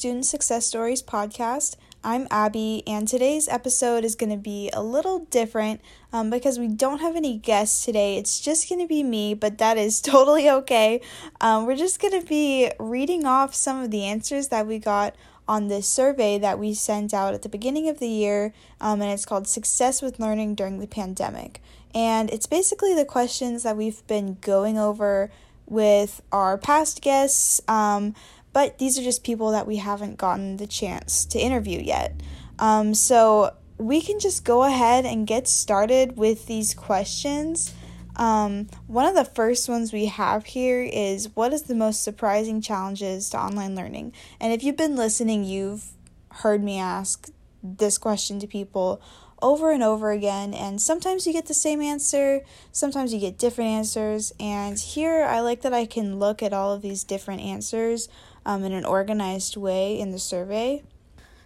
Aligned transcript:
Student 0.00 0.24
Success 0.24 0.64
Stories 0.64 1.02
podcast. 1.02 1.76
I'm 2.02 2.26
Abby, 2.30 2.82
and 2.86 3.06
today's 3.06 3.48
episode 3.48 4.02
is 4.02 4.14
going 4.14 4.30
to 4.30 4.38
be 4.38 4.70
a 4.72 4.82
little 4.82 5.26
different 5.26 5.82
um, 6.10 6.30
because 6.30 6.58
we 6.58 6.68
don't 6.68 7.00
have 7.00 7.16
any 7.16 7.36
guests 7.36 7.84
today. 7.84 8.16
It's 8.16 8.40
just 8.40 8.66
going 8.66 8.80
to 8.80 8.86
be 8.86 9.02
me, 9.02 9.34
but 9.34 9.58
that 9.58 9.76
is 9.76 10.00
totally 10.00 10.48
okay. 10.48 11.02
Um, 11.42 11.66
we're 11.66 11.76
just 11.76 12.00
going 12.00 12.18
to 12.18 12.26
be 12.26 12.70
reading 12.78 13.26
off 13.26 13.54
some 13.54 13.82
of 13.82 13.90
the 13.90 14.04
answers 14.04 14.48
that 14.48 14.66
we 14.66 14.78
got 14.78 15.14
on 15.46 15.68
this 15.68 15.86
survey 15.86 16.38
that 16.38 16.58
we 16.58 16.72
sent 16.72 17.12
out 17.12 17.34
at 17.34 17.42
the 17.42 17.50
beginning 17.50 17.86
of 17.90 17.98
the 17.98 18.08
year, 18.08 18.54
um, 18.80 19.02
and 19.02 19.12
it's 19.12 19.26
called 19.26 19.46
Success 19.46 20.00
with 20.00 20.18
Learning 20.18 20.54
During 20.54 20.78
the 20.78 20.86
Pandemic. 20.86 21.60
And 21.94 22.30
it's 22.30 22.46
basically 22.46 22.94
the 22.94 23.04
questions 23.04 23.64
that 23.64 23.76
we've 23.76 24.06
been 24.06 24.38
going 24.40 24.78
over 24.78 25.30
with 25.70 26.20
our 26.32 26.58
past 26.58 27.00
guests. 27.00 27.60
Um, 27.68 28.14
but 28.52 28.78
these 28.78 28.98
are 28.98 29.02
just 29.02 29.24
people 29.24 29.52
that 29.52 29.66
we 29.66 29.76
haven't 29.76 30.18
gotten 30.18 30.56
the 30.56 30.66
chance 30.66 31.24
to 31.26 31.38
interview 31.38 31.80
yet. 31.80 32.20
Um, 32.58 32.94
so 32.94 33.54
we 33.78 34.00
can 34.00 34.20
just 34.20 34.44
go 34.44 34.64
ahead 34.64 35.06
and 35.06 35.26
get 35.26 35.48
started 35.48 36.16
with 36.16 36.46
these 36.46 36.74
questions. 36.74 37.72
Um, 38.16 38.68
one 38.86 39.06
of 39.06 39.14
the 39.14 39.24
first 39.24 39.68
ones 39.68 39.92
we 39.92 40.06
have 40.06 40.44
here 40.44 40.82
is 40.82 41.34
what 41.34 41.52
is 41.52 41.62
the 41.62 41.74
most 41.74 42.02
surprising 42.02 42.60
challenges 42.60 43.30
to 43.30 43.38
online 43.38 43.74
learning? 43.74 44.12
And 44.38 44.52
if 44.52 44.62
you've 44.62 44.76
been 44.76 44.96
listening, 44.96 45.44
you've 45.44 45.86
heard 46.28 46.62
me 46.62 46.78
ask 46.78 47.30
this 47.62 47.98
question 47.98 48.38
to 48.40 48.46
people 48.46 49.00
over 49.42 49.70
and 49.70 49.82
over 49.82 50.10
again, 50.10 50.52
and 50.52 50.80
sometimes 50.80 51.26
you 51.26 51.32
get 51.32 51.46
the 51.46 51.54
same 51.54 51.80
answer, 51.80 52.42
sometimes 52.72 53.14
you 53.14 53.18
get 53.18 53.38
different 53.38 53.70
answers. 53.70 54.34
And 54.38 54.78
here 54.78 55.24
I 55.24 55.40
like 55.40 55.62
that 55.62 55.72
I 55.72 55.86
can 55.86 56.18
look 56.18 56.42
at 56.42 56.52
all 56.52 56.74
of 56.74 56.82
these 56.82 57.04
different 57.04 57.40
answers 57.40 58.10
um, 58.44 58.64
in 58.64 58.72
an 58.72 58.84
organized 58.84 59.56
way 59.56 59.98
in 59.98 60.10
the 60.12 60.18
survey. 60.18 60.82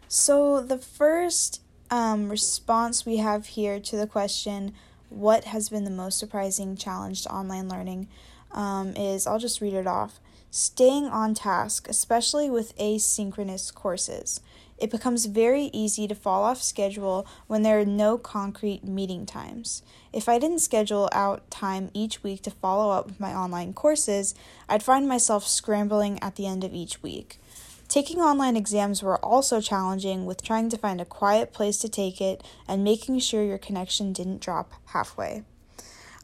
So, 0.09 0.61
the 0.61 0.79
first 0.79 1.61
um, 1.91 2.29
response 2.29 3.05
we 3.05 3.19
have 3.19 3.47
here 3.47 3.81
to 3.81 3.97
the 3.97 4.07
question, 4.07 4.75
What 5.09 5.45
has 5.45 5.69
been 5.69 5.85
the 5.85 5.91
most 5.91 6.19
surprising 6.19 6.77
challenge 6.77 7.23
to 7.23 7.33
online 7.33 7.69
learning? 7.69 8.09
Um, 8.53 8.95
is 8.97 9.27
I'll 9.27 9.39
just 9.39 9.61
read 9.61 9.75
it 9.75 9.87
off. 9.87 10.21
Staying 10.51 11.07
on 11.07 11.35
task, 11.35 11.89
especially 11.89 12.49
with 12.49 12.77
asynchronous 12.79 13.75
courses. 13.75 14.41
It 14.85 14.91
becomes 14.91 15.25
very 15.25 15.71
easy 15.73 16.07
to 16.09 16.15
fall 16.15 16.43
off 16.43 16.63
schedule 16.63 17.27
when 17.47 17.63
there 17.63 17.81
are 17.81 17.87
no 17.87 18.19
concrete 18.19 18.85
meeting 18.85 19.25
times. 19.25 19.83
If 20.13 20.29
I 20.29 20.39
didn't 20.39 20.59
schedule 20.59 21.09
out 21.11 21.51
time 21.51 21.91
each 21.95 22.23
week 22.23 22.43
to 22.43 22.51
follow 22.51 22.91
up 22.91 23.07
with 23.07 23.19
my 23.19 23.35
online 23.35 23.73
courses, 23.73 24.35
I'd 24.69 24.83
find 24.83 25.09
myself 25.09 25.49
scrambling 25.49 26.23
at 26.23 26.37
the 26.37 26.47
end 26.47 26.65
of 26.65 26.75
each 26.75 27.03
week. 27.03 27.41
Taking 27.89 28.19
online 28.19 28.59
exams 28.59 29.03
were 29.03 29.17
also 29.25 29.59
challenging 29.59 30.27
with 30.27 30.43
trying 30.43 30.69
to 30.69 30.77
find 30.77 31.01
a 31.01 31.07
quiet 31.07 31.55
place 31.55 31.79
to 31.79 31.89
take 31.89 32.21
it 32.21 32.45
and 32.69 32.85
making 32.85 33.21
sure 33.21 33.43
your 33.43 33.57
connection 33.57 34.13
didn't 34.13 34.43
drop 34.43 34.75
halfway. 34.89 35.45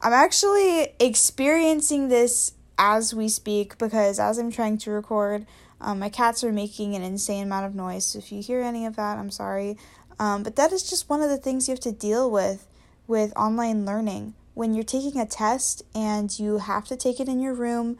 I'm 0.03 0.13
actually 0.13 0.93
experiencing 0.99 2.09
this 2.09 2.53
as 2.77 3.11
we 3.11 3.27
speak 3.27 3.79
because 3.79 4.19
as 4.19 4.37
I'm 4.37 4.51
trying 4.51 4.77
to 4.79 4.91
record, 4.91 5.47
um, 5.81 5.99
my 5.99 6.09
cats 6.09 6.43
are 6.43 6.51
making 6.51 6.95
an 6.95 7.01
insane 7.01 7.43
amount 7.43 7.65
of 7.65 7.75
noise, 7.75 8.05
so 8.05 8.19
if 8.19 8.31
you 8.31 8.41
hear 8.41 8.61
any 8.61 8.85
of 8.85 8.95
that, 8.95 9.17
I'm 9.17 9.31
sorry. 9.31 9.77
Um, 10.19 10.43
but 10.43 10.55
that 10.55 10.71
is 10.71 10.83
just 10.83 11.09
one 11.09 11.21
of 11.21 11.29
the 11.29 11.37
things 11.37 11.67
you 11.67 11.73
have 11.73 11.79
to 11.81 11.91
deal 11.91 12.29
with 12.29 12.67
with 13.07 13.33
online 13.35 13.85
learning. 13.85 14.35
When 14.53 14.73
you're 14.73 14.83
taking 14.83 15.19
a 15.19 15.25
test 15.25 15.83
and 15.95 16.37
you 16.37 16.59
have 16.59 16.85
to 16.85 16.95
take 16.95 17.19
it 17.19 17.27
in 17.27 17.39
your 17.39 17.53
room, 17.53 17.97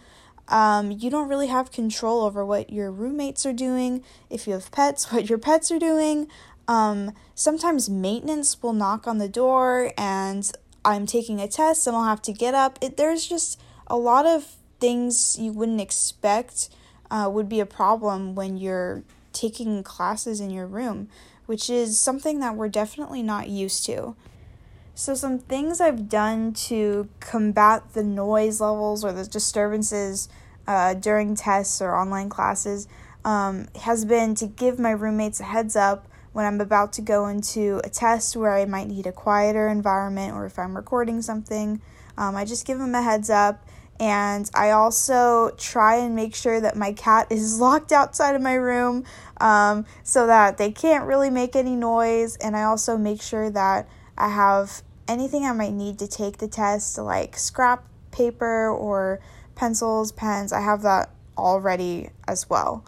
um, 0.47 0.91
you 0.91 1.09
don't 1.09 1.29
really 1.29 1.47
have 1.47 1.71
control 1.71 2.21
over 2.21 2.45
what 2.45 2.69
your 2.69 2.91
roommates 2.91 3.45
are 3.45 3.53
doing, 3.53 4.03
if 4.29 4.47
you 4.47 4.53
have 4.53 4.71
pets, 4.71 5.11
what 5.11 5.29
your 5.29 5.39
pets 5.39 5.71
are 5.71 5.79
doing. 5.79 6.27
Um, 6.67 7.13
sometimes 7.33 7.89
maintenance 7.89 8.61
will 8.61 8.73
knock 8.73 9.07
on 9.07 9.17
the 9.17 9.27
door 9.27 9.91
and 9.97 10.49
I'm 10.85 11.05
taking 11.05 11.39
a 11.39 11.47
test 11.47 11.87
and 11.87 11.95
I'll 11.95 12.03
have 12.03 12.21
to 12.23 12.33
get 12.33 12.53
up. 12.53 12.77
It, 12.81 12.97
there's 12.97 13.27
just 13.27 13.59
a 13.87 13.97
lot 13.97 14.25
of 14.25 14.55
things 14.79 15.37
you 15.39 15.51
wouldn't 15.51 15.81
expect 15.81 16.69
uh, 17.11 17.29
would 17.31 17.49
be 17.49 17.59
a 17.59 17.65
problem 17.65 18.33
when 18.33 18.57
you're 18.57 19.03
taking 19.33 19.83
classes 19.83 20.39
in 20.39 20.49
your 20.49 20.65
room, 20.65 21.09
which 21.45 21.69
is 21.69 21.99
something 21.99 22.39
that 22.39 22.55
we're 22.55 22.69
definitely 22.69 23.21
not 23.21 23.49
used 23.49 23.85
to. 23.85 24.15
So, 24.95 25.13
some 25.13 25.37
things 25.37 25.81
I've 25.81 26.09
done 26.09 26.53
to 26.53 27.09
combat 27.19 27.93
the 27.93 28.03
noise 28.03 28.61
levels 28.61 29.03
or 29.03 29.11
the 29.11 29.25
disturbances 29.25 30.29
uh, 30.67 30.93
during 30.93 31.35
tests 31.35 31.81
or 31.81 31.95
online 31.95 32.29
classes 32.29 32.87
um, 33.25 33.67
has 33.81 34.05
been 34.05 34.35
to 34.35 34.47
give 34.47 34.79
my 34.79 34.91
roommates 34.91 35.39
a 35.39 35.43
heads 35.43 35.75
up 35.75 36.07
when 36.33 36.45
I'm 36.45 36.61
about 36.61 36.93
to 36.93 37.01
go 37.01 37.27
into 37.27 37.81
a 37.83 37.89
test 37.89 38.37
where 38.37 38.53
I 38.53 38.65
might 38.65 38.87
need 38.87 39.05
a 39.05 39.11
quieter 39.11 39.67
environment 39.67 40.33
or 40.33 40.45
if 40.45 40.57
I'm 40.57 40.75
recording 40.75 41.21
something. 41.21 41.81
Um, 42.17 42.35
I 42.35 42.45
just 42.45 42.65
give 42.65 42.77
them 42.77 42.95
a 42.95 43.01
heads 43.01 43.29
up 43.29 43.65
and 44.01 44.49
I 44.55 44.71
also 44.71 45.51
try 45.59 45.97
and 45.97 46.15
make 46.15 46.33
sure 46.33 46.59
that 46.59 46.75
my 46.75 46.91
cat 46.91 47.27
is 47.29 47.59
locked 47.61 47.91
outside 47.91 48.35
of 48.35 48.41
my 48.41 48.55
room 48.55 49.05
um, 49.39 49.85
so 50.03 50.25
that 50.25 50.57
they 50.57 50.71
can't 50.71 51.05
really 51.05 51.29
make 51.29 51.55
any 51.55 51.75
noise. 51.75 52.35
And 52.37 52.57
I 52.57 52.63
also 52.63 52.97
make 52.97 53.21
sure 53.21 53.51
that 53.51 53.87
I 54.17 54.29
have 54.29 54.81
anything 55.07 55.45
I 55.45 55.51
might 55.51 55.73
need 55.73 55.99
to 55.99 56.07
take 56.07 56.39
the 56.39 56.47
test, 56.47 56.97
like 56.97 57.37
scrap 57.37 57.85
paper 58.11 58.69
or 58.69 59.19
pencils, 59.53 60.11
pens. 60.11 60.51
I 60.51 60.61
have 60.61 60.81
that 60.81 61.11
already 61.37 62.09
as 62.27 62.49
well. 62.49 62.83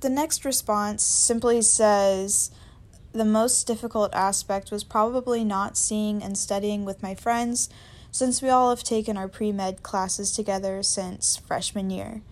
The 0.00 0.10
next 0.10 0.44
response 0.44 1.04
simply 1.04 1.62
says, 1.62 2.50
the 3.12 3.24
most 3.24 3.66
difficult 3.66 4.12
aspect 4.12 4.72
was 4.72 4.82
probably 4.82 5.44
not 5.44 5.76
seeing 5.76 6.20
and 6.20 6.36
studying 6.36 6.84
with 6.84 7.00
my 7.02 7.14
friends 7.14 7.68
since 8.10 8.42
we 8.42 8.48
all 8.48 8.70
have 8.70 8.82
taken 8.82 9.16
our 9.16 9.28
pre 9.28 9.52
med 9.52 9.82
classes 9.82 10.32
together 10.32 10.82
since 10.82 11.36
freshman 11.36 11.90
year. 11.90 12.22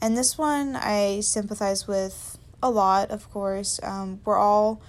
And 0.00 0.16
this 0.16 0.36
one 0.36 0.76
I 0.76 1.20
sympathize 1.20 1.86
with 1.86 2.38
a 2.62 2.70
lot, 2.70 3.10
of 3.10 3.30
course. 3.30 3.80
Um, 3.82 4.20
we're 4.24 4.38
all 4.38 4.80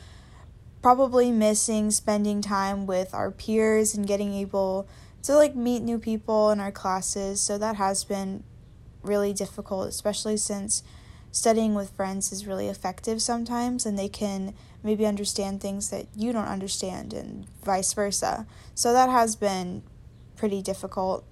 probably 0.82 1.32
missing 1.32 1.92
spending 1.92 2.42
time 2.42 2.86
with 2.86 3.14
our 3.14 3.32
peers 3.32 3.96
and 3.96 4.08
getting 4.08 4.34
able 4.34 4.88
to 5.24 5.36
like 5.36 5.56
meet 5.56 5.82
new 5.82 6.00
people 6.00 6.52
in 6.52 6.60
our 6.60 6.72
classes. 6.72 7.42
So 7.42 7.58
that 7.58 7.76
has 7.76 8.04
been 8.04 8.44
really 9.02 9.34
difficult, 9.34 9.90
especially 9.90 10.38
since 10.38 10.84
studying 11.32 11.76
with 11.76 11.92
friends 11.92 12.32
is 12.32 12.48
really 12.48 12.68
effective 12.68 13.22
sometimes 13.22 13.86
and 13.86 13.98
they 13.98 14.08
can 14.10 14.54
maybe 14.82 15.06
understand 15.06 15.62
things 15.62 15.90
that 15.90 16.08
you 16.16 16.32
don't 16.32 16.48
understand 16.48 17.14
and 17.14 17.48
vice 17.64 17.94
versa. 17.94 18.48
So 18.74 18.94
that 18.94 19.10
has 19.10 19.36
been 19.36 19.84
pretty 20.38 20.62
difficult. 20.62 21.26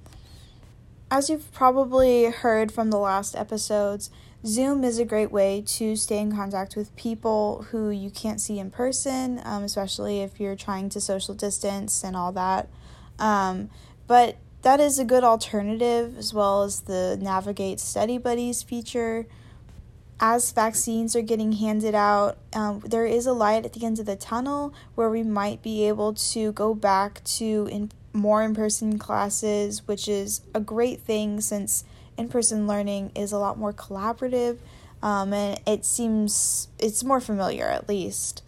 As 1.11 1.29
you've 1.29 1.51
probably 1.53 2.25
heard 2.25 2.71
from 2.71 2.89
the 2.89 2.97
last 2.97 3.35
episodes, 3.35 4.09
Zoom 4.45 4.83
is 4.83 4.99
a 4.99 5.05
great 5.05 5.31
way 5.31 5.63
to 5.65 5.95
stay 5.95 6.19
in 6.19 6.35
contact 6.35 6.75
with 6.75 6.95
people 6.95 7.65
who 7.71 7.89
you 7.89 8.09
can't 8.09 8.41
see 8.41 8.59
in 8.59 8.69
person, 8.69 9.41
um, 9.43 9.63
especially 9.63 10.21
if 10.21 10.39
you're 10.39 10.55
trying 10.55 10.89
to 10.89 11.01
social 11.01 11.33
distance 11.33 12.03
and 12.03 12.15
all 12.15 12.31
that. 12.31 12.67
Um, 13.17 13.69
but 14.07 14.37
that 14.61 14.79
is 14.79 14.99
a 14.99 15.05
good 15.05 15.23
alternative, 15.23 16.17
as 16.17 16.33
well 16.33 16.63
as 16.63 16.81
the 16.81 17.17
Navigate 17.21 17.79
Study 17.79 18.17
Buddies 18.17 18.61
feature. 18.61 19.25
As 20.19 20.51
vaccines 20.51 21.15
are 21.15 21.21
getting 21.21 21.53
handed 21.53 21.93
out, 21.93 22.37
um, 22.53 22.81
there 22.85 23.05
is 23.05 23.25
a 23.25 23.33
light 23.33 23.65
at 23.65 23.73
the 23.73 23.85
end 23.85 23.99
of 23.99 24.05
the 24.05 24.15
tunnel 24.15 24.73
where 24.95 25.09
we 25.09 25.23
might 25.23 25.61
be 25.61 25.87
able 25.87 26.13
to 26.13 26.51
go 26.53 26.73
back 26.73 27.23
to 27.23 27.67
in 27.71 27.91
more 28.15 28.41
in 28.41 28.55
person 28.55 28.97
classes, 28.97 29.87
which 29.87 30.07
is 30.07 30.41
a 30.53 30.59
great 30.59 31.01
thing 31.01 31.41
since 31.41 31.83
in 32.17 32.29
person 32.29 32.65
learning 32.65 33.11
is 33.13 33.31
a 33.31 33.37
lot 33.37 33.57
more 33.57 33.73
collaborative 33.73 34.57
um, 35.05 35.33
and 35.33 35.59
it 35.67 35.85
seems 35.85 36.67
it's 36.79 37.03
more 37.03 37.21
familiar 37.21 37.65
at 37.65 37.87
least. 37.87 38.43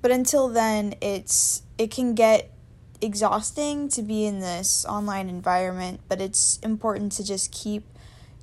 But 0.00 0.10
until 0.10 0.48
then, 0.48 0.94
it's 1.00 1.62
it 1.78 1.90
can 1.90 2.14
get 2.14 2.50
exhausting 3.00 3.88
to 3.90 4.02
be 4.02 4.26
in 4.26 4.40
this 4.40 4.84
online 4.86 5.28
environment, 5.28 6.00
but 6.08 6.20
it's 6.20 6.58
important 6.58 7.12
to 7.12 7.24
just 7.24 7.52
keep 7.52 7.84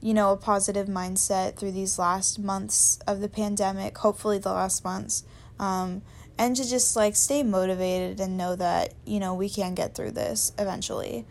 you 0.01 0.13
know 0.13 0.31
a 0.31 0.37
positive 0.37 0.87
mindset 0.87 1.57
through 1.57 1.73
these 1.73 1.99
last 1.99 2.39
months 2.39 2.99
of 3.05 3.19
the 3.19 3.29
pandemic, 3.29 3.97
hopefully 3.97 4.37
the 4.37 4.53
last 4.53 4.85
months. 4.85 5.23
Um, 5.59 6.01
and 6.39 6.55
to 6.55 6.67
just 6.67 6.95
like 6.95 7.17
stay 7.17 7.43
motivated 7.43 8.21
and 8.21 8.37
know 8.37 8.55
that, 8.55 8.93
you 9.05 9.19
know, 9.19 9.35
we 9.35 9.49
can 9.49 9.75
get 9.75 9.93
through 9.93 10.11
this 10.11 10.53
eventually. 10.57 11.25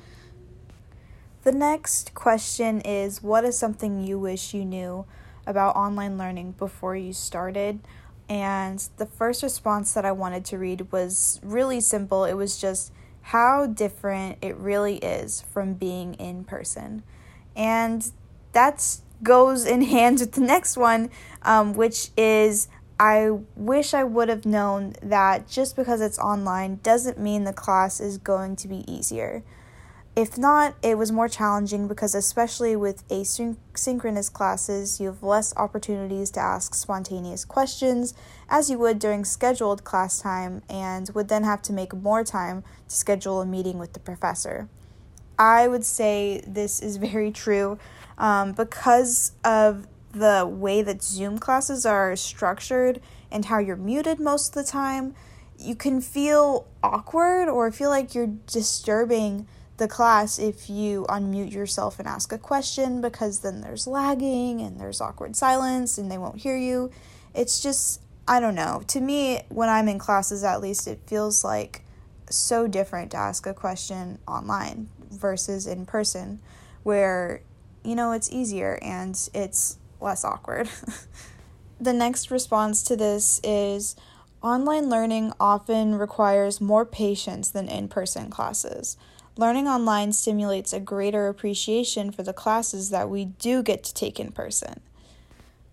The 1.45 1.53
next 1.53 2.13
question 2.15 2.83
is 2.83 3.23
What 3.23 3.43
is 3.45 3.59
something 3.59 4.05
you 4.05 4.19
wish 4.19 4.53
you 4.53 4.67
knew 4.67 5.07
about 5.47 5.75
online 5.77 6.19
learning 6.19 6.53
before 6.53 6.95
you 6.95 7.15
started? 7.15 7.81
And 8.29 8.87
the 8.99 9.07
first 9.07 9.43
response 9.43 9.95
that 9.95 10.05
I 10.05 10.13
wanted 10.13 10.45
to 10.47 10.59
read 10.59 10.93
was 10.93 11.41
really 11.43 11.81
simple. 11.81 12.27
It 12.27 12.35
was 12.35 12.61
just 12.61 12.93
how 13.23 13.67
different 13.67 14.37
it 14.43 14.57
really 14.57 14.97
is 14.97 15.41
from 15.41 15.73
being 15.73 16.15
in 16.15 16.45
person. 16.45 17.03
And 17.57 18.13
that's 18.53 19.01
goes 19.23 19.65
in 19.65 19.81
hand 19.97 20.21
with 20.21 20.33
the 20.33 20.43
next 20.43 20.77
one, 20.77 21.09
um, 21.43 21.73
which 21.73 22.11
is 22.15 22.69
I 23.01 23.31
wish 23.55 23.95
I 23.95 24.03
would 24.03 24.29
have 24.29 24.45
known 24.45 24.95
that 25.03 25.49
just 25.49 25.77
because 25.77 26.01
it's 26.01 26.19
online 26.19 26.81
doesn't 26.83 27.19
mean 27.19 27.45
the 27.45 27.53
class 27.53 28.01
is 28.01 28.19
going 28.19 28.57
to 28.57 28.69
be 28.69 28.85
easier. 28.91 29.45
If 30.17 30.37
not, 30.37 30.75
it 30.83 30.99
was 30.99 31.13
more 31.13 31.29
challenging 31.29 31.87
because, 31.87 32.13
especially 32.13 32.75
with 32.75 33.07
asynchronous 33.07 34.33
classes, 34.33 34.99
you 34.99 35.07
have 35.07 35.23
less 35.23 35.55
opportunities 35.57 36.33
to 36.33 36.41
ask 36.41 36.75
spontaneous 36.75 37.45
questions 37.45 38.15
as 38.49 38.69
you 38.69 38.79
would 38.79 38.99
during 38.99 39.25
scheduled 39.25 39.85
class 39.85 40.21
time 40.21 40.63
and 40.69 41.09
would 41.15 41.29
then 41.29 41.45
have 41.45 41.63
to 41.63 41.73
make 41.73 41.95
more 41.95 42.25
time 42.25 42.65
to 42.89 42.97
schedule 42.97 43.41
a 43.41 43.47
meeting 43.47 43.79
with 43.79 43.93
the 43.93 44.01
professor. 44.01 44.69
I 45.39 45.69
would 45.69 45.85
say 45.85 46.43
this 46.45 46.81
is 46.81 46.97
very 46.97 47.31
true 47.31 47.79
um, 48.17 48.55
because 48.55 49.33
of 49.45 49.87
the 50.13 50.47
way 50.47 50.83
that 50.83 51.03
Zoom 51.03 51.39
classes 51.39 51.85
are 51.85 52.17
structured 52.17 53.01
and 53.31 53.47
how 53.47 53.59
you're 53.59 53.77
muted 53.77 54.19
most 54.19 54.57
of 54.57 54.65
the 54.65 54.71
time. 54.71 55.15
You 55.59 55.75
can 55.75 56.01
feel 56.01 56.67
awkward 56.83 57.49
or 57.49 57.71
feel 57.73 57.91
like 57.91 58.15
you're 58.15 58.35
disturbing 58.47 59.47
the 59.77 59.89
class 59.89 60.39
if 60.39 60.69
you 60.69 61.07
unmute 61.09 61.53
yourself 61.53 61.99
and 61.99 62.09
ask 62.09 62.33
a 62.33 62.39
question 62.39 63.01
because 63.01 63.41
then 63.41 63.61
there's 63.61 63.87
lagging 63.87 64.61
and 64.61 64.81
there's 64.81 65.01
awkward 65.01 65.37
silence 65.37 65.99
and 65.99 66.11
they 66.11 66.19
won't 66.19 66.39
hear 66.39 66.57
you. 66.57 66.91
It's 67.35 67.61
just, 67.61 68.01
I 68.27 68.41
don't 68.41 68.55
know. 68.55 68.83
To 68.89 69.01
me, 69.01 69.43
when 69.49 69.69
I'm 69.69 69.89
in 69.89 69.99
classes, 69.99 70.43
at 70.43 70.61
least, 70.61 70.89
it 70.89 71.01
feels 71.07 71.45
like 71.45 71.85
so 72.29 72.67
different 72.67 73.13
to 73.13 73.17
ask 73.17 73.47
a 73.47 73.55
question 73.55 74.19
online 74.27 74.89
versus 75.11 75.67
in 75.67 75.87
person, 75.87 76.41
where, 76.83 77.43
you 77.85 77.95
know, 77.95 78.13
it's 78.13 78.31
easier 78.31 78.79
and 78.83 79.29
it's 79.33 79.79
less 80.01 80.25
awkward. 80.25 80.69
the 81.81 81.93
next 81.93 82.31
response 82.31 82.83
to 82.85 82.97
this 82.97 83.41
is 83.45 83.97
online 84.43 84.89
learning 84.89 85.33
often 85.41 85.97
requires 85.97 86.61
more 86.61 86.85
patience 86.85 87.51
than 87.51 87.69
in 87.69 87.89
person 87.89 88.31
classes. 88.31 88.97
Learning 89.37 89.69
online 89.69 90.13
stimulates 90.13 90.73
a 90.73 90.81
greater 90.81 91.29
appreciation 91.29 92.11
for 92.11 92.23
the 92.23 92.33
classes 92.33 92.91
that 92.91 93.09
we 93.09 93.27
do 93.27 93.63
get 93.63 93.85
to 93.85 93.95
take 93.95 94.19
in 94.19 94.33
person. 94.33 94.81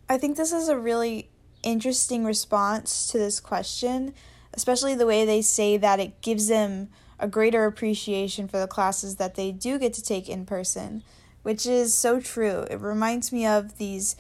I 0.08 0.20
think 0.20 0.38
this 0.38 0.54
is 0.54 0.68
a 0.68 0.78
really 0.78 1.30
interesting 1.64 2.24
response 2.26 3.08
to 3.08 3.18
this 3.18 3.40
question, 3.40 4.14
especially 4.54 4.94
the 4.94 5.08
way 5.08 5.26
they 5.26 5.42
say 5.42 5.78
that 5.78 6.00
it 6.00 6.22
gives 6.22 6.48
them 6.48 6.90
a 7.20 7.28
greater 7.28 7.66
appreciation 7.66 8.48
for 8.48 8.60
the 8.60 8.68
classes 8.68 9.16
that 9.16 9.36
they 9.36 9.52
do 9.52 9.80
get 9.80 9.94
to 9.94 10.04
take 10.04 10.30
in 10.30 10.46
person, 10.46 11.02
which 11.46 11.68
is 11.68 11.94
so 11.94 12.20
true. 12.20 12.66
It 12.72 12.80
reminds 12.80 13.32
me 13.32 13.46
of 13.46 13.78
these 13.78 14.16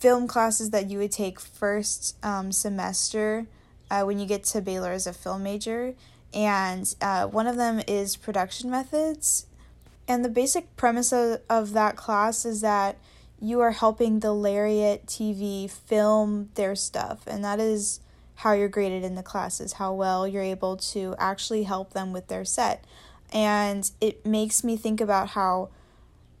film 0.00 0.26
classes 0.26 0.70
that 0.70 0.90
you 0.90 0.98
would 0.98 1.12
take 1.12 1.38
first 1.38 2.16
um, 2.24 2.50
semester 2.50 3.46
uh, 3.88 4.02
when 4.02 4.18
you 4.18 4.26
get 4.26 4.42
to 4.46 4.60
Baylor 4.60 4.90
as 4.90 5.06
a 5.06 5.12
film 5.12 5.44
major 5.44 5.94
and 6.34 6.92
uh, 7.00 7.28
one 7.28 7.46
of 7.46 7.54
them 7.54 7.80
is 7.86 8.16
production 8.16 8.68
methods. 8.68 9.46
And 10.08 10.24
the 10.24 10.28
basic 10.28 10.76
premise 10.76 11.12
of, 11.12 11.40
of 11.48 11.72
that 11.74 11.94
class 11.94 12.44
is 12.44 12.62
that 12.62 12.98
you 13.40 13.60
are 13.60 13.70
helping 13.70 14.18
the 14.18 14.32
Lariat 14.32 15.06
TV 15.06 15.70
film 15.70 16.50
their 16.56 16.74
stuff, 16.74 17.28
and 17.28 17.44
that 17.44 17.60
is 17.60 18.00
how 18.36 18.54
you're 18.54 18.68
graded 18.68 19.04
in 19.04 19.14
the 19.14 19.22
classes, 19.22 19.74
how 19.74 19.92
well 19.92 20.26
you're 20.26 20.42
able 20.42 20.76
to 20.76 21.14
actually 21.16 21.62
help 21.62 21.92
them 21.92 22.12
with 22.12 22.26
their 22.26 22.44
set. 22.44 22.84
And 23.32 23.88
it 24.00 24.26
makes 24.26 24.64
me 24.64 24.76
think 24.76 25.00
about 25.00 25.30
how 25.30 25.68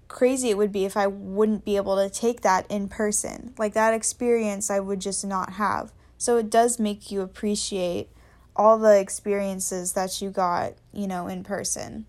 crazy 0.08 0.50
it 0.50 0.56
would 0.56 0.72
be 0.72 0.84
if 0.84 0.96
I 0.96 1.06
wouldn't 1.06 1.64
be 1.64 1.76
able 1.76 1.96
to 1.96 2.08
take 2.08 2.42
that 2.42 2.70
in 2.70 2.88
person. 2.88 3.54
Like 3.58 3.74
that 3.74 3.94
experience, 3.94 4.70
I 4.70 4.80
would 4.80 5.00
just 5.00 5.24
not 5.24 5.54
have. 5.54 5.92
So 6.18 6.36
it 6.36 6.50
does 6.50 6.78
make 6.78 7.10
you 7.10 7.20
appreciate 7.20 8.08
all 8.54 8.78
the 8.78 8.98
experiences 8.98 9.92
that 9.92 10.22
you 10.22 10.30
got, 10.30 10.74
you 10.92 11.06
know, 11.06 11.26
in 11.26 11.44
person. 11.44 12.06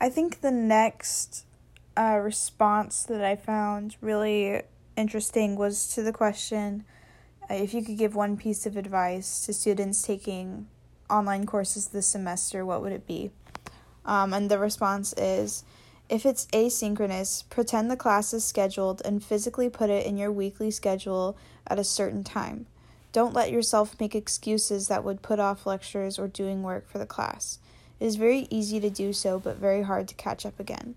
I 0.00 0.10
think 0.10 0.40
the 0.40 0.50
next 0.50 1.44
uh, 1.96 2.18
response 2.22 3.04
that 3.04 3.24
I 3.24 3.36
found 3.36 3.96
really 4.00 4.62
interesting 4.96 5.56
was 5.56 5.86
to 5.94 6.02
the 6.02 6.12
question 6.12 6.84
uh, 7.50 7.54
if 7.54 7.74
you 7.74 7.82
could 7.82 7.98
give 7.98 8.14
one 8.14 8.36
piece 8.36 8.66
of 8.66 8.76
advice 8.76 9.44
to 9.46 9.52
students 9.52 10.02
taking 10.02 10.66
online 11.10 11.46
courses 11.46 11.88
this 11.88 12.06
semester, 12.06 12.64
what 12.64 12.82
would 12.82 12.92
it 12.92 13.06
be? 13.06 13.30
Um, 14.04 14.32
and 14.32 14.50
the 14.50 14.58
response 14.58 15.14
is 15.16 15.64
if 16.08 16.26
it's 16.26 16.46
asynchronous, 16.46 17.48
pretend 17.48 17.90
the 17.90 17.96
class 17.96 18.34
is 18.34 18.44
scheduled 18.44 19.00
and 19.04 19.24
physically 19.24 19.68
put 19.68 19.90
it 19.90 20.06
in 20.06 20.16
your 20.16 20.30
weekly 20.30 20.70
schedule 20.70 21.36
at 21.66 21.78
a 21.78 21.84
certain 21.84 22.22
time. 22.22 22.66
Don't 23.12 23.34
let 23.34 23.52
yourself 23.52 23.98
make 23.98 24.14
excuses 24.14 24.88
that 24.88 25.04
would 25.04 25.22
put 25.22 25.38
off 25.38 25.66
lectures 25.66 26.18
or 26.18 26.28
doing 26.28 26.62
work 26.62 26.88
for 26.88 26.98
the 26.98 27.06
class. 27.06 27.58
It 28.00 28.06
is 28.06 28.16
very 28.16 28.46
easy 28.50 28.80
to 28.80 28.90
do 28.90 29.12
so, 29.12 29.38
but 29.38 29.56
very 29.56 29.82
hard 29.82 30.08
to 30.08 30.14
catch 30.14 30.44
up 30.44 30.58
again. 30.58 30.94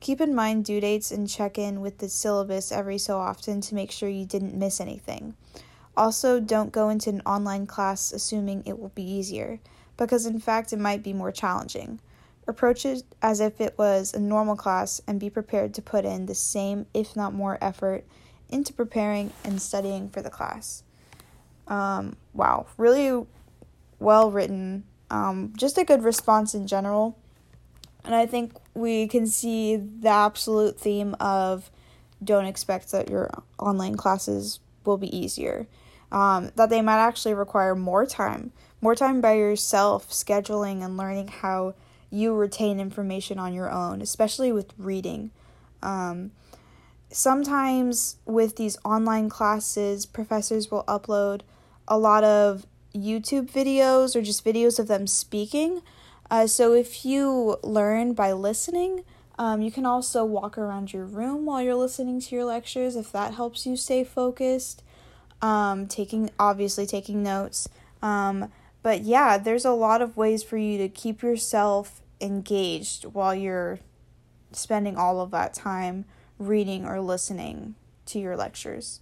Keep 0.00 0.22
in 0.22 0.34
mind 0.34 0.64
due 0.64 0.80
dates 0.80 1.10
and 1.10 1.28
check 1.28 1.58
in 1.58 1.82
with 1.82 1.98
the 1.98 2.08
syllabus 2.08 2.72
every 2.72 2.96
so 2.96 3.18
often 3.18 3.60
to 3.60 3.74
make 3.74 3.90
sure 3.90 4.08
you 4.08 4.24
didn't 4.24 4.58
miss 4.58 4.80
anything. 4.80 5.34
Also, 5.96 6.40
don't 6.40 6.72
go 6.72 6.88
into 6.88 7.10
an 7.10 7.20
online 7.26 7.66
class 7.66 8.10
assuming 8.10 8.62
it 8.64 8.78
will 8.78 8.92
be 8.94 9.02
easier, 9.02 9.60
because 9.98 10.24
in 10.24 10.40
fact 10.40 10.72
it 10.72 10.78
might 10.78 11.02
be 11.02 11.12
more 11.12 11.30
challenging. 11.30 12.00
Approach 12.46 12.84
it 12.84 13.04
as 13.22 13.40
if 13.40 13.60
it 13.60 13.78
was 13.78 14.12
a 14.12 14.20
normal 14.20 14.56
class 14.56 15.00
and 15.06 15.20
be 15.20 15.30
prepared 15.30 15.74
to 15.74 15.82
put 15.82 16.04
in 16.04 16.26
the 16.26 16.34
same, 16.34 16.86
if 16.92 17.14
not 17.14 17.32
more, 17.32 17.58
effort 17.60 18.04
into 18.48 18.72
preparing 18.72 19.32
and 19.44 19.62
studying 19.62 20.08
for 20.08 20.22
the 20.22 20.30
class. 20.30 20.82
Um, 21.68 22.16
wow, 22.34 22.66
really 22.76 23.24
well 24.00 24.30
written. 24.30 24.84
Um, 25.10 25.52
just 25.56 25.78
a 25.78 25.84
good 25.84 26.02
response 26.02 26.54
in 26.54 26.66
general. 26.66 27.16
And 28.04 28.14
I 28.14 28.26
think 28.26 28.54
we 28.74 29.06
can 29.06 29.26
see 29.26 29.76
the 29.76 30.08
absolute 30.08 30.78
theme 30.78 31.14
of 31.20 31.70
don't 32.22 32.46
expect 32.46 32.90
that 32.92 33.08
your 33.08 33.30
online 33.58 33.96
classes 33.96 34.60
will 34.84 34.96
be 34.96 35.14
easier. 35.16 35.66
Um, 36.10 36.50
that 36.56 36.70
they 36.70 36.82
might 36.82 36.98
actually 36.98 37.34
require 37.34 37.76
more 37.76 38.04
time, 38.04 38.50
more 38.80 38.96
time 38.96 39.20
by 39.20 39.34
yourself, 39.34 40.10
scheduling 40.10 40.84
and 40.84 40.96
learning 40.96 41.28
how 41.28 41.74
you 42.10 42.34
retain 42.34 42.80
information 42.80 43.38
on 43.38 43.54
your 43.54 43.70
own, 43.70 44.02
especially 44.02 44.52
with 44.52 44.72
reading. 44.76 45.30
Um, 45.82 46.32
sometimes 47.10 48.16
with 48.26 48.56
these 48.56 48.76
online 48.84 49.28
classes, 49.28 50.06
professors 50.06 50.70
will 50.70 50.84
upload 50.84 51.42
a 51.86 51.98
lot 51.98 52.24
of 52.24 52.66
YouTube 52.94 53.50
videos 53.50 54.16
or 54.16 54.22
just 54.22 54.44
videos 54.44 54.78
of 54.78 54.88
them 54.88 55.06
speaking. 55.06 55.82
Uh, 56.30 56.46
so 56.46 56.72
if 56.72 57.04
you 57.04 57.58
learn 57.62 58.12
by 58.12 58.32
listening, 58.32 59.04
um, 59.38 59.62
you 59.62 59.70
can 59.70 59.86
also 59.86 60.24
walk 60.24 60.58
around 60.58 60.92
your 60.92 61.04
room 61.04 61.46
while 61.46 61.62
you're 61.62 61.74
listening 61.74 62.20
to 62.20 62.34
your 62.34 62.44
lectures 62.44 62.94
if 62.94 63.10
that 63.12 63.34
helps 63.34 63.66
you 63.66 63.76
stay 63.76 64.04
focused. 64.04 64.82
Um, 65.42 65.86
taking 65.86 66.30
obviously 66.38 66.86
taking 66.86 67.22
notes. 67.22 67.68
Um, 68.02 68.52
but 68.82 69.02
yeah, 69.02 69.38
there's 69.38 69.64
a 69.64 69.72
lot 69.72 70.02
of 70.02 70.16
ways 70.16 70.42
for 70.42 70.56
you 70.56 70.78
to 70.78 70.88
keep 70.88 71.22
yourself 71.22 72.00
engaged 72.20 73.04
while 73.04 73.34
you're 73.34 73.80
spending 74.52 74.96
all 74.96 75.20
of 75.20 75.30
that 75.30 75.54
time 75.54 76.04
reading 76.38 76.84
or 76.86 77.00
listening 77.00 77.74
to 78.06 78.18
your 78.18 78.36
lectures. 78.36 79.00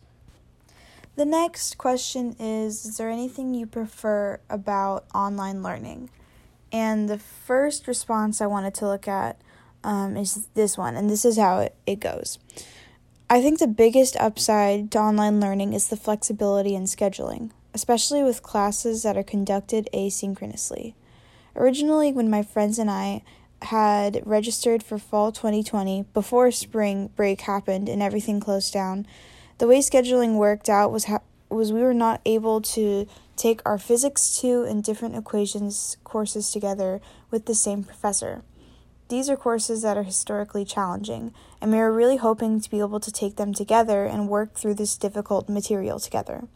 The 1.17 1.25
next 1.25 1.79
question 1.79 2.37
is 2.39 2.85
Is 2.85 2.97
there 2.97 3.11
anything 3.11 3.55
you 3.55 3.67
prefer 3.67 4.41
about 4.49 5.05
online 5.15 5.63
learning? 5.63 6.11
And 6.71 7.09
the 7.09 7.19
first 7.19 7.89
response 7.89 8.41
I 8.41 8.47
wanted 8.47 8.75
to 8.75 8.87
look 8.87 9.09
at 9.09 9.41
um, 9.83 10.17
is 10.17 10.49
this 10.55 10.77
one, 10.77 10.97
and 10.97 11.09
this 11.09 11.25
is 11.25 11.39
how 11.39 11.61
it, 11.61 11.75
it 11.87 12.01
goes. 12.01 12.39
I 13.31 13.43
think 13.43 13.59
the 13.59 13.67
biggest 13.67 14.17
upside 14.17 14.91
to 14.93 14.99
online 14.99 15.41
learning 15.41 15.73
is 15.73 15.89
the 15.89 15.97
flexibility 15.97 16.75
in 16.75 16.85
scheduling, 16.85 17.51
especially 17.79 18.25
with 18.25 18.43
classes 18.43 19.05
that 19.05 19.17
are 19.17 19.23
conducted 19.23 19.89
asynchronously. 19.95 20.95
Originally, 21.55 22.13
when 22.13 22.29
my 22.29 22.43
friends 22.43 22.77
and 22.77 22.91
I 22.91 23.23
had 23.63 24.21
registered 24.27 24.83
for 24.83 24.99
fall 24.99 25.31
2020 25.31 26.07
before 26.13 26.51
spring 26.51 27.11
break 27.15 27.43
happened 27.43 27.89
and 27.89 28.03
everything 28.03 28.41
closed 28.41 28.73
down, 28.73 29.07
the 29.59 29.69
way 29.69 29.79
scheduling 29.79 30.35
worked 30.35 30.69
out 30.69 30.91
was 30.91 31.05
ha- 31.05 31.21
was 31.49 31.73
we 31.73 31.81
were 31.81 31.95
not 31.95 32.21
able 32.27 32.61
to 32.61 33.07
take 33.37 33.63
our 33.65 33.79
physics 33.79 34.41
2 34.41 34.65
and 34.65 34.83
different 34.83 35.15
equations 35.15 35.99
courses 36.03 36.51
together 36.51 37.01
with 37.31 37.47
the 37.47 37.55
same 37.55 37.85
professor. 37.85 38.43
These 39.09 39.31
are 39.31 39.37
courses 39.37 39.83
that 39.83 39.97
are 39.97 40.03
historically 40.03 40.65
challenging, 40.65 41.33
and 41.61 41.71
we 41.71 41.79
are 41.79 41.93
really 41.93 42.17
hoping 42.17 42.61
to 42.61 42.69
be 42.69 42.81
able 42.81 42.99
to 42.99 43.13
take 43.13 43.37
them 43.37 43.55
together 43.55 44.05
and 44.05 44.29
work 44.29 44.55
through 44.55 44.75
this 44.75 44.97
difficult 44.97 45.49
material 45.49 46.01
together. 46.01 46.49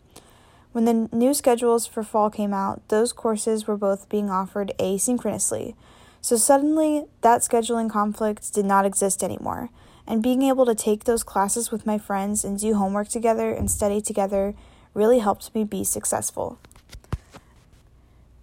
When 0.73 0.87
the 0.87 1.09
new 1.15 1.35
schedules 1.35 1.87
for 1.87 2.03
fall 2.03 2.31
came 2.31 2.55
out, 2.55 2.89
those 2.89 3.13
courses 3.13 3.67
were 3.67 3.77
both 3.77 4.09
being 4.09 4.31
offered 4.31 4.73
asynchronously. 4.79 5.75
So 6.23 6.37
suddenly, 6.37 7.05
that 7.21 7.43
scheduling 7.43 7.91
conflict 7.91 8.55
did 8.55 8.65
not 8.65 8.87
exist 8.87 9.23
anymore, 9.23 9.69
and 10.07 10.23
being 10.23 10.43
able 10.43 10.65
to 10.67 10.75
take 10.75 11.05
those 11.05 11.23
classes 11.23 11.71
with 11.71 11.85
my 11.85 11.99
friends 11.99 12.45
and 12.45 12.59
do 12.59 12.75
homework 12.75 13.09
together 13.09 13.53
and 13.53 13.71
study 13.71 14.01
together 14.01 14.55
really 14.95 15.19
helped 15.19 15.55
me 15.55 15.65
be 15.65 15.85
successful. 15.85 16.59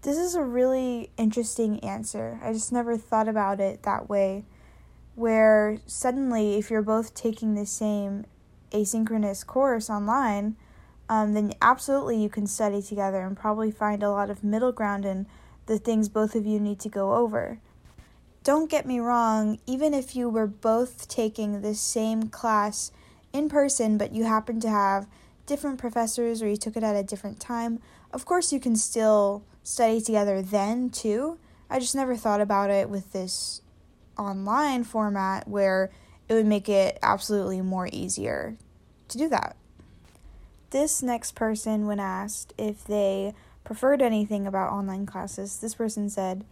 This 0.02 0.18
is 0.18 0.36
a 0.36 0.44
really 0.44 1.10
interesting 1.18 1.80
answer. 1.80 2.40
I 2.44 2.54
just 2.54 2.72
never 2.72 2.96
thought 2.96 3.28
about 3.28 3.60
it 3.60 3.84
that 3.84 4.08
way. 4.08 4.46
Where 5.16 5.80
suddenly, 5.86 6.58
if 6.58 6.70
you're 6.70 6.82
both 6.82 7.14
taking 7.14 7.56
the 7.56 7.66
same 7.66 8.26
asynchronous 8.72 9.46
course 9.46 9.90
online, 9.90 10.56
um, 11.10 11.34
then 11.34 11.54
absolutely 11.62 12.22
you 12.22 12.30
can 12.30 12.46
study 12.46 12.82
together 12.82 13.22
and 13.22 13.36
probably 13.36 13.72
find 13.72 14.04
a 14.04 14.12
lot 14.12 14.30
of 14.30 14.44
middle 14.44 14.72
ground 14.72 15.06
in 15.06 15.26
the 15.66 15.80
things 15.80 16.08
both 16.08 16.36
of 16.36 16.46
you 16.46 16.60
need 16.60 16.80
to 16.80 16.90
go 16.90 17.16
over. 17.16 17.60
Don't 18.44 18.70
get 18.70 18.86
me 18.86 19.00
wrong, 19.00 19.60
even 19.66 19.94
if 19.94 20.16
you 20.16 20.30
were 20.30 20.48
both 20.48 21.08
taking 21.08 21.62
the 21.62 21.76
same 21.76 22.30
class 22.30 22.92
in 23.34 23.50
person, 23.50 23.98
but 23.98 24.14
you 24.14 24.24
happen 24.24 24.60
to 24.62 24.70
have 24.70 25.08
different 25.46 25.80
professors 25.80 26.42
or 26.42 26.48
you 26.48 26.56
took 26.56 26.78
it 26.78 26.84
at 26.84 26.96
a 26.96 27.04
different 27.04 27.40
time, 27.40 27.80
of 28.14 28.26
course 28.26 28.54
you 28.54 28.60
can 28.60 28.76
still 28.76 29.44
study 29.64 30.00
together 30.00 30.42
then 30.42 30.90
too. 30.90 31.38
I 31.70 31.80
just 31.80 31.96
never 31.96 32.16
thought 32.16 32.42
about 32.42 32.70
it 32.70 32.90
with 32.90 33.12
this 33.12 33.62
online 34.18 34.84
format 34.84 35.48
where 35.48 35.92
it 36.28 36.34
would 36.36 36.46
make 36.46 36.70
it 36.70 37.00
absolutely 37.02 37.62
more 37.62 37.90
easier 37.92 38.56
to 39.08 39.18
do 39.18 39.28
that. 39.30 39.56
This 40.72 41.02
next 41.02 41.34
person, 41.34 41.88
when 41.88 42.00
asked 42.00 42.54
if 42.56 42.84
they 42.84 43.34
preferred 43.64 44.04
anything 44.04 44.46
about 44.46 44.72
online 44.72 45.08
classes, 45.08 45.58
this 45.60 45.74
person 45.74 46.12
said, 46.12 46.46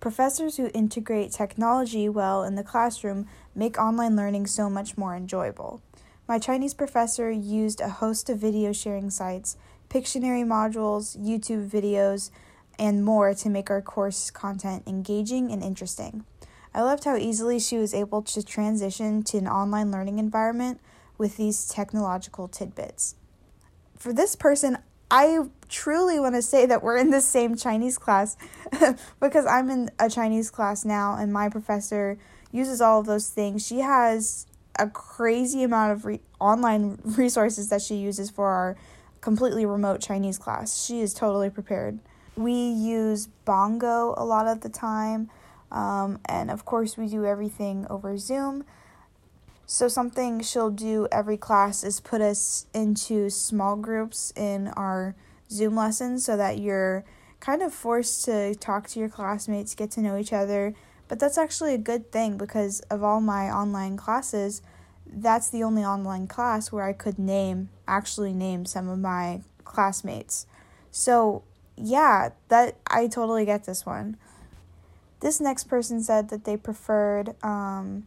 Professors 0.00 0.56
who 0.56 0.70
integrate 0.74 1.30
technology 1.30 2.08
well 2.08 2.42
in 2.42 2.56
the 2.56 2.64
classroom 2.64 3.28
make 3.54 3.78
online 3.78 4.16
learning 4.16 4.48
so 4.48 4.68
much 4.68 4.98
more 4.98 5.14
enjoyable. 5.14 5.80
My 6.26 6.40
Chinese 6.40 6.74
professor 6.74 7.30
used 7.30 7.80
a 7.80 7.88
host 7.88 8.28
of 8.28 8.38
video 8.38 8.72
sharing 8.72 9.08
sites 9.08 9.56
Pictionary 9.88 10.44
modules, 10.44 11.16
YouTube 11.16 11.68
videos, 11.70 12.30
and 12.76 13.04
more 13.04 13.34
to 13.34 13.48
make 13.48 13.70
our 13.70 13.80
course 13.80 14.32
content 14.32 14.82
engaging 14.88 15.52
and 15.52 15.62
interesting. 15.62 16.24
I 16.74 16.82
loved 16.82 17.04
how 17.04 17.16
easily 17.16 17.60
she 17.60 17.78
was 17.78 17.94
able 17.94 18.22
to 18.22 18.42
transition 18.42 19.22
to 19.24 19.38
an 19.38 19.46
online 19.46 19.92
learning 19.92 20.18
environment 20.18 20.80
with 21.16 21.36
these 21.36 21.68
technological 21.68 22.48
tidbits. 22.48 23.14
For 24.04 24.12
this 24.12 24.36
person, 24.36 24.76
I 25.10 25.38
truly 25.70 26.20
want 26.20 26.34
to 26.34 26.42
say 26.42 26.66
that 26.66 26.82
we're 26.82 26.98
in 26.98 27.08
the 27.08 27.22
same 27.22 27.56
Chinese 27.56 27.96
class 27.96 28.36
because 29.18 29.46
I'm 29.46 29.70
in 29.70 29.90
a 29.98 30.10
Chinese 30.10 30.50
class 30.50 30.84
now 30.84 31.16
and 31.16 31.32
my 31.32 31.48
professor 31.48 32.18
uses 32.52 32.82
all 32.82 33.00
of 33.00 33.06
those 33.06 33.30
things. 33.30 33.66
She 33.66 33.78
has 33.78 34.44
a 34.78 34.90
crazy 34.90 35.62
amount 35.62 35.92
of 35.92 36.04
re- 36.04 36.20
online 36.38 36.98
resources 37.02 37.70
that 37.70 37.80
she 37.80 37.94
uses 37.94 38.28
for 38.28 38.48
our 38.48 38.76
completely 39.22 39.64
remote 39.64 40.02
Chinese 40.02 40.36
class. 40.36 40.84
She 40.84 41.00
is 41.00 41.14
totally 41.14 41.48
prepared. 41.48 41.98
We 42.36 42.52
use 42.52 43.28
Bongo 43.46 44.12
a 44.18 44.24
lot 44.26 44.46
of 44.46 44.60
the 44.60 44.68
time, 44.68 45.30
um, 45.72 46.20
and 46.26 46.50
of 46.50 46.66
course, 46.66 46.98
we 46.98 47.08
do 47.08 47.24
everything 47.24 47.86
over 47.88 48.18
Zoom. 48.18 48.66
So, 49.66 49.88
something 49.88 50.42
she'll 50.42 50.70
do 50.70 51.08
every 51.10 51.36
class 51.36 51.84
is 51.84 52.00
put 52.00 52.20
us 52.20 52.66
into 52.74 53.30
small 53.30 53.76
groups 53.76 54.32
in 54.36 54.68
our 54.68 55.14
Zoom 55.50 55.74
lessons 55.76 56.24
so 56.24 56.36
that 56.36 56.58
you're 56.58 57.04
kind 57.40 57.62
of 57.62 57.72
forced 57.72 58.24
to 58.24 58.54
talk 58.54 58.88
to 58.88 59.00
your 59.00 59.08
classmates, 59.08 59.74
get 59.74 59.90
to 59.92 60.00
know 60.00 60.16
each 60.16 60.32
other. 60.32 60.74
But 61.08 61.18
that's 61.18 61.38
actually 61.38 61.74
a 61.74 61.78
good 61.78 62.10
thing 62.10 62.36
because 62.36 62.80
of 62.90 63.02
all 63.02 63.20
my 63.20 63.50
online 63.50 63.96
classes, 63.96 64.62
that's 65.06 65.50
the 65.50 65.62
only 65.62 65.84
online 65.84 66.26
class 66.26 66.72
where 66.72 66.84
I 66.84 66.92
could 66.92 67.18
name, 67.18 67.68
actually 67.86 68.32
name 68.32 68.64
some 68.64 68.88
of 68.88 68.98
my 68.98 69.42
classmates. 69.64 70.46
So, 70.90 71.42
yeah, 71.76 72.30
that 72.48 72.76
I 72.86 73.06
totally 73.06 73.44
get 73.44 73.64
this 73.64 73.84
one. 73.84 74.16
This 75.20 75.40
next 75.40 75.64
person 75.64 76.02
said 76.02 76.28
that 76.30 76.44
they 76.44 76.56
preferred 76.56 77.34
um, 77.42 78.06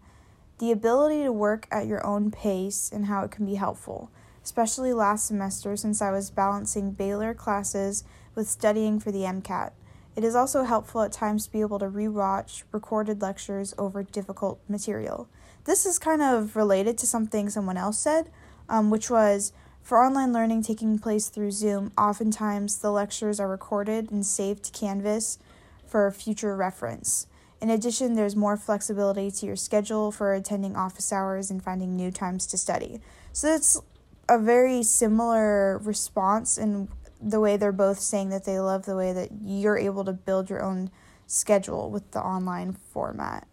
the 0.60 0.72
ability 0.72 1.24
to 1.24 1.32
work 1.32 1.68
at 1.72 1.88
your 1.88 2.06
own 2.06 2.32
pace 2.32 2.90
and 2.92 3.06
how 3.06 3.24
it 3.24 3.32
can 3.32 3.46
be 3.46 3.56
helpful, 3.56 4.12
especially 4.44 4.94
last 4.94 5.26
semester 5.26 5.76
since 5.76 6.02
I 6.02 6.12
was 6.12 6.32
balancing 6.32 6.92
Baylor 6.92 7.34
classes 7.34 8.04
with 8.34 8.50
studying 8.50 9.00
for 9.00 9.12
the 9.12 9.24
MCAT. 9.24 9.72
It 10.16 10.24
is 10.24 10.36
also 10.36 10.64
helpful 10.64 11.04
at 11.04 11.12
times 11.12 11.46
to 11.46 11.52
be 11.52 11.62
able 11.62 11.78
to 11.80 11.86
rewatch 11.86 12.64
recorded 12.72 13.22
lectures 13.22 13.76
over 13.78 14.02
difficult 14.02 14.60
material. 14.68 15.30
This 15.66 15.86
is 15.86 16.00
kind 16.00 16.24
of 16.24 16.56
related 16.56 16.98
to 17.00 17.08
something 17.08 17.50
someone 17.50 17.78
else 17.78 18.00
said, 18.00 18.32
um, 18.68 18.90
which 18.90 19.12
was 19.12 19.54
for 19.88 20.04
online 20.04 20.34
learning 20.34 20.64
taking 20.64 21.00
place 21.00 21.30
through 21.30 21.52
Zoom, 21.52 21.94
oftentimes 21.98 22.80
the 22.80 22.92
lectures 22.92 23.40
are 23.40 23.48
recorded 23.48 24.12
and 24.12 24.26
saved 24.26 24.64
to 24.64 24.72
Canvas 24.72 25.40
for 25.86 26.12
future 26.12 26.58
reference. 26.58 27.28
In 27.62 27.70
addition, 27.70 28.16
there's 28.16 28.36
more 28.36 28.58
flexibility 28.58 29.32
to 29.32 29.46
your 29.46 29.56
schedule 29.56 30.12
for 30.12 30.34
attending 30.34 30.76
office 30.76 31.12
hours 31.12 31.50
and 31.50 31.64
finding 31.64 31.96
new 31.96 32.12
times 32.12 32.46
to 32.48 32.58
study. 32.58 33.02
So 33.34 33.54
it's 33.54 33.82
a 34.30 34.38
very 34.38 34.84
similar 34.84 35.80
response 35.80 36.58
in 36.58 36.90
the 37.20 37.40
way 37.40 37.58
they're 37.58 37.72
both 37.72 38.00
saying 38.00 38.30
that 38.30 38.46
they 38.46 38.60
love 38.60 38.86
the 38.86 38.96
way 38.96 39.12
that 39.14 39.30
you're 39.44 39.78
able 39.78 40.06
to 40.06 40.14
build 40.14 40.50
your 40.50 40.62
own 40.62 40.92
schedule 41.26 41.90
with 41.90 42.12
the 42.12 42.20
online 42.20 42.74
format 42.74 43.48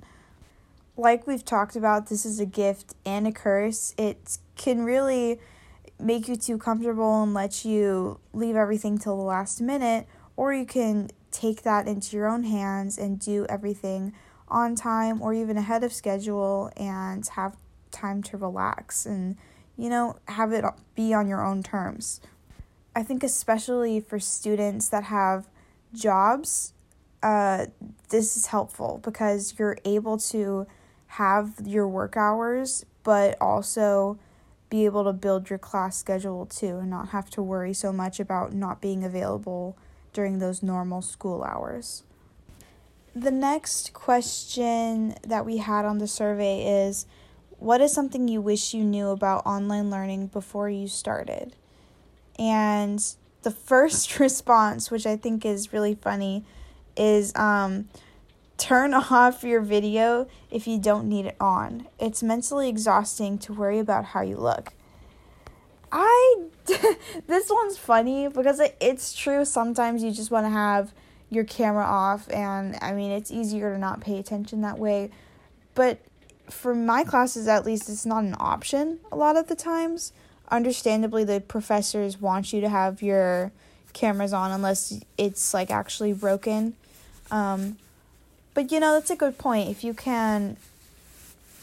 like 0.97 1.27
we've 1.27 1.45
talked 1.45 1.77
about, 1.77 2.09
this 2.09 2.25
is 2.25 2.41
a 2.41 2.47
gift 2.47 2.95
and 3.05 3.27
a 3.27 3.33
curse. 3.33 3.95
It 3.99 4.39
can 4.57 4.85
really 4.85 5.41
make 5.99 6.29
you 6.29 6.37
too 6.37 6.59
comfortable 6.59 7.23
and 7.23 7.35
let 7.35 7.65
you 7.65 8.21
leave 8.33 8.57
everything 8.57 8.99
till 8.99 9.17
the 9.17 9.23
last 9.23 9.61
minute, 9.61 10.07
or 10.37 10.53
you 10.53 10.65
can 10.65 11.11
take 11.35 11.63
that 11.63 11.89
into 11.89 12.17
your 12.17 12.29
own 12.29 12.45
hands 12.45 12.97
and 12.97 13.19
do 13.19 13.45
everything 13.49 14.13
on 14.49 14.77
time 14.77 15.21
or 15.21 15.35
even 15.35 15.57
ahead 15.57 15.83
of 15.83 15.93
schedule 15.93 16.71
and 16.77 17.27
have 17.29 17.57
time 17.91 18.23
to 18.23 18.37
relax 18.37 19.07
and 19.07 19.37
you 19.77 19.89
know 19.89 20.17
have 20.29 20.53
it 20.53 20.65
be 20.95 21.13
on 21.13 21.29
your 21.29 21.45
own 21.45 21.63
terms. 21.63 22.21
I 22.95 23.03
think 23.03 23.25
especially 23.25 23.99
for 23.99 24.21
students 24.21 24.89
that 24.91 25.05
have 25.05 25.49
jobs, 25.93 26.73
uh, 27.23 27.67
this 28.11 28.37
is 28.37 28.47
helpful 28.47 29.01
because 29.03 29.55
you're 29.59 29.79
able 29.85 30.19
to 30.19 30.67
have 31.07 31.55
your 31.65 31.89
work 31.89 32.17
hours, 32.17 32.87
but 33.03 33.37
also 33.41 34.19
be 34.71 34.85
able 34.85 35.05
to 35.05 35.13
build 35.13 35.51
your 35.51 35.59
class 35.59 35.97
schedule 35.97 36.47
too 36.47 36.79
and 36.79 36.91
not 36.91 37.09
have 37.09 37.31
to 37.31 37.43
worry 37.43 37.73
so 37.73 37.93
much 37.93 38.21
about 38.21 38.53
not 38.53 38.81
being 38.81 39.05
available 39.05 39.77
during 40.15 40.39
those 40.39 40.63
normal 40.63 41.03
school 41.03 41.45
hours. 41.45 42.05
The 43.15 43.31
next 43.31 43.93
question 43.93 45.15
that 45.23 45.45
we 45.45 45.59
had 45.59 45.85
on 45.85 45.99
the 45.99 46.09
survey 46.09 46.87
is 46.87 47.07
What 47.59 47.81
is 47.81 47.93
something 47.93 48.27
you 48.27 48.41
wish 48.41 48.73
you 48.73 48.83
knew 48.83 49.09
about 49.09 49.45
online 49.45 49.91
learning 49.91 50.29
before 50.29 50.71
you 50.71 50.89
started? 50.89 51.55
And 52.39 53.05
the 53.43 53.51
first 53.51 54.19
response, 54.19 54.91
which 54.91 55.07
I 55.07 55.17
think 55.17 55.45
is 55.45 55.73
really 55.73 55.95
funny, 55.95 56.45
is 56.97 57.35
um, 57.37 57.89
Turn 58.57 58.95
off 59.13 59.43
your 59.43 59.61
video 59.61 60.27
if 60.51 60.67
you 60.67 60.79
don't 60.79 61.09
need 61.09 61.27
it 61.27 61.37
on. 61.41 61.87
It's 61.99 62.23
mentally 62.23 62.69
exhausting 62.69 63.39
to 63.39 63.53
worry 63.53 63.79
about 63.79 64.07
how 64.07 64.23
you 64.23 64.37
look. 64.37 64.73
I 65.93 66.45
this 67.27 67.51
one's 67.51 67.77
funny 67.77 68.29
because 68.29 68.61
it's 68.81 69.15
true 69.15 69.45
sometimes 69.45 70.03
you 70.03 70.11
just 70.11 70.31
want 70.31 70.47
to 70.47 70.51
have 70.51 70.93
your 71.31 71.45
camera 71.45 71.85
off 71.85 72.31
and 72.31 72.77
I 72.81 72.93
mean 72.93 73.11
it's 73.11 73.31
easier 73.31 73.73
to 73.73 73.79
not 73.79 74.01
pay 74.01 74.19
attention 74.19 74.63
that 74.63 74.79
way. 74.79 75.11
But 75.75 75.99
for 76.49 76.75
my 76.75 77.05
classes 77.05 77.49
at 77.49 77.65
least 77.65 77.89
it's 77.89 78.07
not 78.07 78.25
an 78.25 78.37
option 78.39 79.01
a 79.13 79.17
lot 79.17 79.37
of 79.37 79.49
the 79.49 79.57
times. 79.57 80.13
Understandably 80.51 81.25
the 81.25 81.41
professors 81.41 82.21
want 82.21 82.53
you 82.53 82.61
to 82.61 82.69
have 82.69 83.03
your 83.03 83.53
cameras 83.93 84.33
on 84.33 84.51
unless 84.51 85.01
it's 85.19 85.55
like 85.55 85.71
actually 85.71 86.13
broken. 86.13 86.75
Um, 87.31 87.79
but 88.55 88.71
you 88.71 88.81
know, 88.81 88.95
that's 88.95 89.11
a 89.11 89.17
good 89.17 89.39
point. 89.39 89.69
If 89.69 89.83
you 89.83 89.95
can 89.95 90.57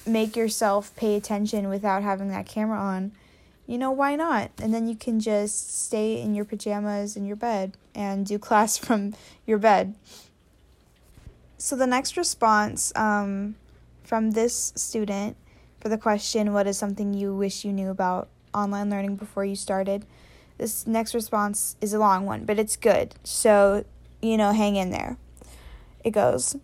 make 0.05 0.36
yourself 0.36 0.96
pay 0.96 1.15
attention 1.15 1.70
without 1.70 2.03
having 2.03 2.29
that 2.29 2.48
camera 2.48 2.79
on, 2.79 3.12
you 3.71 3.77
know, 3.77 3.89
why 3.89 4.17
not? 4.17 4.51
And 4.61 4.73
then 4.73 4.89
you 4.89 4.97
can 4.97 5.21
just 5.21 5.85
stay 5.85 6.21
in 6.21 6.35
your 6.35 6.43
pajamas 6.43 7.15
in 7.15 7.23
your 7.23 7.37
bed 7.37 7.77
and 7.95 8.25
do 8.25 8.37
class 8.47 8.77
from 8.77 9.13
your 9.47 9.57
bed. 9.57 9.95
So 11.57 11.77
the 11.77 11.87
next 11.87 12.17
response 12.17 12.91
um, 12.97 13.55
from 14.03 14.31
this 14.31 14.73
student 14.75 15.37
for 15.79 15.87
the 15.87 15.97
question, 15.97 16.51
What 16.51 16.67
is 16.67 16.77
something 16.77 17.13
you 17.13 17.33
wish 17.33 17.63
you 17.63 17.71
knew 17.71 17.89
about 17.89 18.27
online 18.53 18.89
learning 18.89 19.15
before 19.15 19.45
you 19.45 19.55
started? 19.55 20.05
This 20.57 20.85
next 20.85 21.13
response 21.13 21.77
is 21.79 21.93
a 21.93 21.99
long 21.99 22.25
one, 22.25 22.43
but 22.43 22.59
it's 22.59 22.75
good. 22.75 23.15
So, 23.23 23.85
you 24.21 24.35
know, 24.35 24.51
hang 24.51 24.75
in 24.75 24.91
there. 24.91 25.15
It 26.03 26.11
goes, 26.11 26.57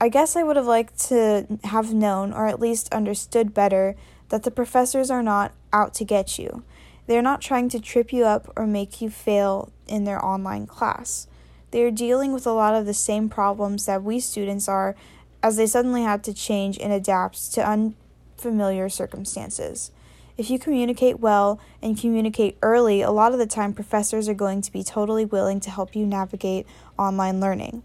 I 0.00 0.08
guess 0.08 0.36
I 0.36 0.44
would 0.44 0.56
have 0.56 0.66
liked 0.66 0.96
to 1.08 1.58
have 1.64 1.92
known, 1.92 2.32
or 2.32 2.46
at 2.46 2.60
least 2.60 2.94
understood 2.94 3.52
better, 3.52 3.96
that 4.32 4.44
the 4.44 4.50
professors 4.50 5.10
are 5.10 5.22
not 5.22 5.52
out 5.74 5.92
to 5.92 6.06
get 6.06 6.38
you. 6.38 6.64
They're 7.06 7.20
not 7.20 7.42
trying 7.42 7.68
to 7.68 7.78
trip 7.78 8.14
you 8.14 8.24
up 8.24 8.50
or 8.56 8.66
make 8.66 9.02
you 9.02 9.10
fail 9.10 9.70
in 9.86 10.04
their 10.04 10.24
online 10.24 10.66
class. 10.66 11.26
They 11.70 11.82
are 11.82 11.90
dealing 11.90 12.32
with 12.32 12.46
a 12.46 12.52
lot 12.52 12.74
of 12.74 12.86
the 12.86 12.94
same 12.94 13.28
problems 13.28 13.84
that 13.84 14.02
we 14.02 14.20
students 14.20 14.68
are 14.68 14.96
as 15.42 15.58
they 15.58 15.66
suddenly 15.66 16.02
had 16.02 16.24
to 16.24 16.32
change 16.32 16.78
and 16.78 16.94
adapt 16.94 17.52
to 17.52 17.68
unfamiliar 17.68 18.88
circumstances. 18.88 19.90
If 20.38 20.48
you 20.48 20.58
communicate 20.58 21.20
well 21.20 21.60
and 21.82 22.00
communicate 22.00 22.56
early, 22.62 23.02
a 23.02 23.10
lot 23.10 23.32
of 23.34 23.38
the 23.38 23.46
time 23.46 23.74
professors 23.74 24.30
are 24.30 24.34
going 24.34 24.62
to 24.62 24.72
be 24.72 24.82
totally 24.82 25.26
willing 25.26 25.60
to 25.60 25.70
help 25.70 25.94
you 25.94 26.06
navigate 26.06 26.66
online 26.98 27.38
learning, 27.38 27.82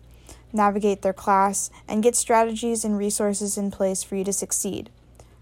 navigate 0.54 1.02
their 1.02 1.12
class, 1.12 1.70
and 1.90 2.02
get 2.02 2.16
strategies 2.16 2.86
and 2.86 2.98
resources 2.98 3.58
in 3.58 3.70
place 3.70 4.02
for 4.02 4.16
you 4.16 4.24
to 4.24 4.32
succeed. 4.32 4.90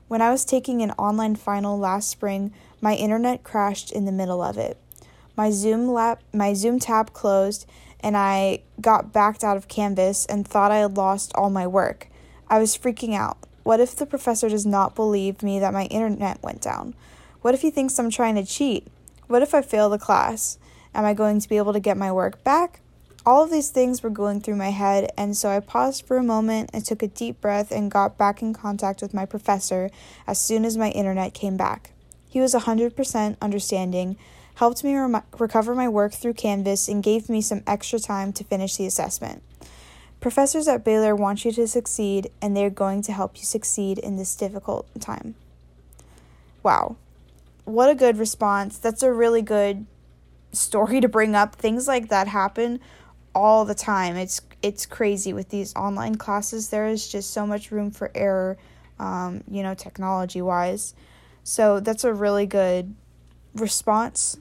When 0.07 0.21
I 0.21 0.29
was 0.29 0.45
taking 0.45 0.83
an 0.83 0.91
online 0.91 1.35
final 1.35 1.79
last 1.79 2.09
spring, 2.09 2.53
my 2.79 2.93
internet 2.93 3.43
crashed 3.43 3.91
in 3.91 4.05
the 4.05 4.11
middle 4.11 4.43
of 4.43 4.55
it. 4.55 4.77
My 5.35 5.49
Zoom 5.49 5.87
lap, 5.87 6.21
my 6.31 6.53
Zoom 6.53 6.79
tab 6.79 7.11
closed, 7.11 7.65
and 8.01 8.15
I 8.15 8.61
got 8.79 9.11
backed 9.11 9.43
out 9.43 9.57
of 9.57 9.67
Canvas 9.67 10.27
and 10.27 10.47
thought 10.47 10.71
I 10.71 10.77
had 10.77 10.95
lost 10.95 11.31
all 11.33 11.49
my 11.49 11.65
work. 11.65 12.07
I 12.47 12.59
was 12.59 12.77
freaking 12.77 13.15
out. 13.15 13.39
What 13.63 13.79
if 13.79 13.95
the 13.95 14.05
professor 14.05 14.47
does 14.47 14.65
not 14.65 14.93
believe 14.93 15.41
me 15.41 15.59
that 15.59 15.73
my 15.73 15.85
internet 15.85 16.43
went 16.43 16.61
down? 16.61 16.93
What 17.41 17.55
if 17.55 17.61
he 17.61 17.71
thinks 17.71 17.97
I'm 17.97 18.11
trying 18.11 18.35
to 18.35 18.45
cheat? 18.45 18.87
What 19.25 19.41
if 19.41 19.55
I 19.55 19.63
fail 19.63 19.89
the 19.89 19.97
class? 19.97 20.59
Am 20.93 21.03
I 21.03 21.15
going 21.15 21.39
to 21.39 21.49
be 21.49 21.57
able 21.57 21.73
to 21.73 21.79
get 21.79 21.97
my 21.97 22.11
work 22.11 22.43
back? 22.43 22.79
All 23.25 23.43
of 23.43 23.49
these 23.49 23.69
things 23.69 24.03
were 24.03 24.11
going 24.11 24.41
through 24.41 24.57
my 24.57 24.69
head, 24.69 25.11
and 25.17 25.35
so 25.35 25.49
I 25.49 25.59
paused 25.59 26.05
for 26.05 26.17
a 26.17 26.23
moment 26.23 26.69
and 26.71 26.85
took 26.85 27.01
a 27.01 27.07
deep 27.07 27.41
breath 27.41 27.71
and 27.71 27.89
got 27.89 28.19
back 28.19 28.43
in 28.43 28.53
contact 28.53 29.01
with 29.01 29.15
my 29.15 29.25
professor 29.25 29.89
as 30.27 30.39
soon 30.39 30.63
as 30.63 30.77
my 30.77 30.91
internet 30.91 31.33
came 31.33 31.57
back. 31.57 31.91
He 32.29 32.39
was 32.39 32.53
100% 32.53 33.37
understanding, 33.41 34.15
helped 34.55 34.83
me 34.83 34.95
re- 34.95 35.21
recover 35.39 35.73
my 35.73 35.89
work 35.89 36.13
through 36.13 36.35
Canvas, 36.35 36.87
and 36.87 37.01
gave 37.01 37.27
me 37.27 37.41
some 37.41 37.63
extra 37.65 37.97
time 37.97 38.31
to 38.33 38.43
finish 38.43 38.75
the 38.75 38.85
assessment. 38.85 39.41
Professors 40.21 40.67
at 40.67 40.83
Baylor 40.83 41.15
want 41.15 41.45
you 41.45 41.51
to 41.53 41.67
succeed, 41.67 42.29
and 42.43 42.55
they're 42.55 42.69
going 42.69 43.01
to 43.03 43.11
help 43.11 43.37
you 43.37 43.43
succeed 43.43 43.97
in 43.97 44.17
this 44.17 44.35
difficult 44.35 44.87
time. 45.01 45.33
Wow. 46.61 46.95
What 47.63 47.89
a 47.89 47.95
good 47.95 48.19
response. 48.19 48.77
That's 48.77 49.01
a 49.01 49.11
really 49.11 49.41
good 49.41 49.87
story 50.51 51.01
to 51.01 51.07
bring 51.07 51.33
up. 51.33 51.55
Things 51.55 51.87
like 51.87 52.09
that 52.09 52.27
happen 52.27 52.79
all 53.35 53.65
the 53.65 53.75
time. 53.75 54.15
It's 54.15 54.41
it's 54.61 54.85
crazy 54.85 55.33
with 55.33 55.49
these 55.49 55.75
online 55.75 56.15
classes. 56.15 56.69
There 56.69 56.87
is 56.87 57.07
just 57.07 57.31
so 57.31 57.45
much 57.45 57.69
room 57.69 57.91
for 57.91 58.09
error, 58.15 58.57
um, 58.97 59.43
you 59.51 59.61
know, 59.61 59.75
technology 59.75 60.41
wise. 60.41 60.95
So 61.43 61.79
that's 61.79 62.03
a 62.03 62.13
really 62.13 62.47
good 62.47 62.95
response. 63.53 64.39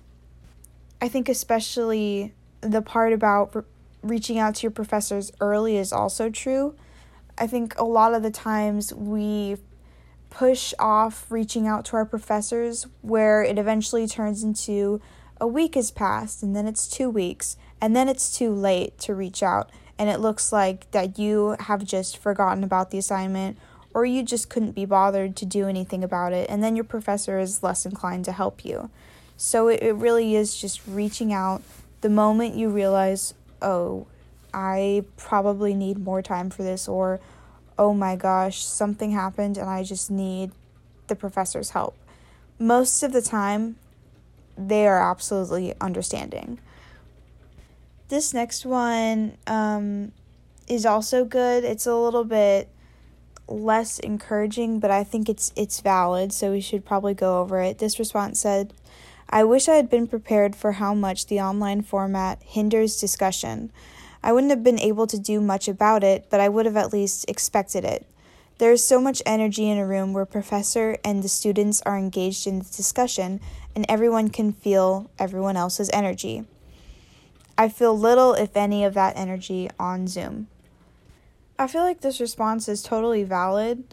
I 1.02 1.08
think 1.08 1.28
especially 1.28 2.32
the 2.62 2.80
part 2.80 3.12
about 3.12 3.54
re- 3.54 3.62
reaching 4.02 4.38
out 4.38 4.54
to 4.54 4.62
your 4.62 4.70
professors 4.70 5.30
early 5.40 5.76
is 5.76 5.92
also 5.92 6.30
true. 6.30 6.74
I 7.36 7.46
think 7.46 7.78
a 7.78 7.84
lot 7.84 8.14
of 8.14 8.22
the 8.22 8.30
times 8.30 8.94
we 8.94 9.56
push 10.30 10.72
off 10.78 11.26
reaching 11.30 11.66
out 11.66 11.84
to 11.86 11.96
our 11.96 12.06
professors 12.06 12.86
where 13.02 13.42
it 13.42 13.58
eventually 13.58 14.06
turns 14.06 14.42
into 14.42 15.00
a 15.40 15.46
week 15.46 15.75
has 15.75 15.90
passed 15.90 16.42
and 16.42 16.56
then 16.56 16.66
it's 16.66 16.88
two 16.88 17.10
weeks 17.10 17.56
and 17.80 17.95
then 17.95 18.08
it's 18.08 18.37
too 18.37 18.50
late 18.52 18.99
to 19.00 19.15
reach 19.15 19.43
out. 19.43 19.71
And 19.99 20.10
it 20.10 20.21
looks 20.21 20.52
like 20.52 20.91
that 20.91 21.19
you 21.19 21.56
have 21.60 21.84
just 21.84 22.19
forgotten 22.19 22.65
about 22.65 22.91
the 22.91 22.99
assignment 22.99 23.58
or 23.93 24.04
you 24.04 24.25
just 24.25 24.49
couldn't 24.49 24.73
be 24.73 24.84
bothered 24.84 25.37
to 25.37 25.47
do 25.47 25.69
anything 25.69 26.02
about 26.02 26.32
it. 26.32 26.50
And 26.50 26.63
then 26.63 26.75
your 26.75 26.84
professor 26.84 27.39
is 27.39 27.63
less 27.63 27.87
inclined 27.87 28.25
to 28.25 28.32
help 28.32 28.65
you. 28.65 28.91
So 29.37 29.69
it, 29.69 29.82
it 29.82 29.95
really 29.95 30.34
is 30.34 30.60
just 30.60 30.80
reaching 30.87 31.32
out. 31.32 31.63
The 32.00 32.10
moment 32.10 32.56
you 32.56 32.69
realize 32.69 33.34
oh 33.63 34.06
i 34.52 35.02
probably 35.17 35.75
need 35.75 35.99
more 35.99 36.21
time 36.21 36.50
for 36.50 36.63
this 36.63 36.87
or 36.87 37.19
oh 37.78 37.95
my 37.95 38.15
gosh 38.15 38.63
something 38.63 39.10
happened 39.10 39.56
and 39.56 39.71
i 39.71 39.82
just 39.82 40.10
need 40.10 40.50
the 41.06 41.17
professor's 41.17 41.71
help. 41.71 41.97
Most 42.58 43.02
of 43.02 43.13
the 43.13 43.23
time 43.23 43.76
they 44.56 44.87
are 44.87 45.10
absolutely 45.10 45.75
understanding. 45.80 46.58
This 48.08 48.34
next 48.34 48.67
one 48.67 49.36
um, 49.47 50.12
is 50.69 50.84
also 50.84 51.25
good. 51.25 51.64
It's 51.64 51.86
a 51.86 51.97
little 51.97 52.25
bit 52.25 52.69
less 53.49 53.99
encouraging, 53.99 54.78
but 54.78 54.90
I 54.90 55.04
think 55.04 55.28
it's 55.28 55.52
it's 55.56 55.80
valid, 55.80 56.32
so 56.32 56.52
we 56.52 56.60
should 56.60 56.84
probably 56.84 57.14
go 57.14 57.40
over 57.40 57.60
it. 57.60 57.78
This 57.78 57.99
response 57.99 58.40
said, 58.40 58.75
"I 59.30 59.45
wish 59.45 59.69
I 59.69 59.76
had 59.76 59.88
been 59.88 60.06
prepared 60.06 60.54
for 60.54 60.73
how 60.73 60.95
much 60.95 61.26
the 61.26 61.40
online 61.40 61.82
format 61.82 62.43
hinders 62.43 63.00
discussion. 63.00 63.71
I 64.23 64.32
wouldn't 64.32 64.50
have 64.50 64.62
been 64.62 64.80
able 64.80 65.06
to 65.06 65.19
do 65.19 65.40
much 65.40 65.69
about 65.69 66.02
it, 66.02 66.26
but 66.30 66.40
I 66.40 66.49
would 66.49 66.67
have 66.67 66.76
at 66.76 66.93
least 66.93 67.28
expected 67.28 67.84
it. 67.84 68.06
There 68.58 68.73
is 68.73 68.86
so 68.86 69.00
much 69.00 69.23
energy 69.26 69.69
in 69.69 69.78
a 69.78 69.86
room 69.86 70.12
where 70.12 70.25
professor 70.25 70.97
and 71.04 71.23
the 71.23 71.28
students 71.28 71.82
are 71.82 71.99
engaged 71.99 72.47
in 72.47 72.60
the 72.60 72.64
discussion 72.64 73.40
and 73.75 73.84
everyone 73.88 74.28
can 74.30 74.52
feel 74.52 75.10
everyone 75.19 75.56
else's 75.56 75.90
energy. 75.93 76.45
I 77.56 77.69
feel 77.69 77.97
little, 77.99 78.34
if 78.34 78.56
any, 78.56 78.84
of 78.84 78.95
that 78.95 79.17
energy 79.17 79.71
on 79.78 80.08
Zoom. 80.08 80.49
I 81.58 81.67
feel 81.67 81.82
like 81.82 82.00
this 82.00 82.21
response 82.21 82.69
is 82.69 82.82
totally 82.82 83.23
valid, 83.23 83.84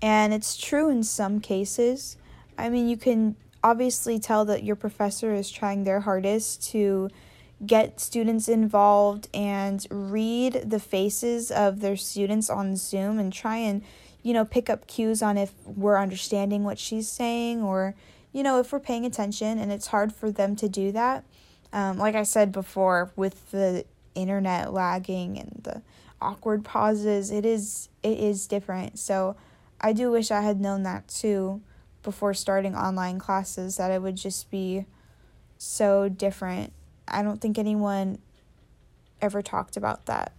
and 0.00 0.32
it's 0.32 0.56
true 0.56 0.88
in 0.88 1.02
some 1.02 1.40
cases. 1.40 2.16
I 2.56 2.68
mean, 2.68 2.88
you 2.88 2.96
can 2.96 3.36
obviously 3.62 4.18
tell 4.18 4.44
that 4.44 4.62
your 4.62 4.76
professor 4.76 5.34
is 5.34 5.50
trying 5.50 5.84
their 5.84 6.00
hardest 6.00 6.62
to 6.70 7.10
get 7.66 7.98
students 7.98 8.48
involved 8.48 9.28
and 9.34 9.84
read 9.90 10.70
the 10.70 10.78
faces 10.78 11.50
of 11.50 11.80
their 11.80 11.96
students 11.96 12.48
on 12.48 12.76
Zoom 12.76 13.18
and 13.18 13.32
try 13.32 13.56
and, 13.56 13.82
you 14.22 14.32
know, 14.32 14.44
pick 14.44 14.70
up 14.70 14.86
cues 14.86 15.22
on 15.22 15.36
if 15.36 15.52
we're 15.66 15.98
understanding 15.98 16.62
what 16.62 16.78
she's 16.78 17.08
saying 17.08 17.62
or 17.62 17.96
you 18.32 18.42
know, 18.42 18.60
if 18.60 18.72
we're 18.72 18.80
paying 18.80 19.04
attention 19.06 19.58
and 19.58 19.72
it's 19.72 19.88
hard 19.88 20.12
for 20.12 20.30
them 20.30 20.54
to 20.56 20.68
do 20.68 20.92
that, 20.92 21.24
um, 21.72 21.98
like 21.98 22.14
I 22.14 22.22
said 22.22 22.52
before, 22.52 23.10
with 23.16 23.50
the 23.50 23.84
internet 24.14 24.72
lagging 24.72 25.38
and 25.38 25.60
the 25.62 25.82
awkward 26.20 26.64
pauses, 26.64 27.30
it 27.30 27.44
is 27.44 27.88
it 28.02 28.18
is 28.18 28.46
different. 28.46 28.98
So 28.98 29.36
I 29.80 29.92
do 29.92 30.10
wish 30.10 30.30
I 30.30 30.40
had 30.40 30.60
known 30.60 30.82
that 30.84 31.08
too 31.08 31.60
before 32.02 32.34
starting 32.34 32.74
online 32.74 33.18
classes 33.18 33.76
that 33.76 33.90
it 33.90 34.02
would 34.02 34.16
just 34.16 34.50
be 34.50 34.86
so 35.58 36.08
different. 36.08 36.72
I 37.06 37.22
don't 37.22 37.40
think 37.40 37.58
anyone 37.58 38.18
ever 39.20 39.42
talked 39.42 39.76
about 39.76 40.06
that. 40.06 40.32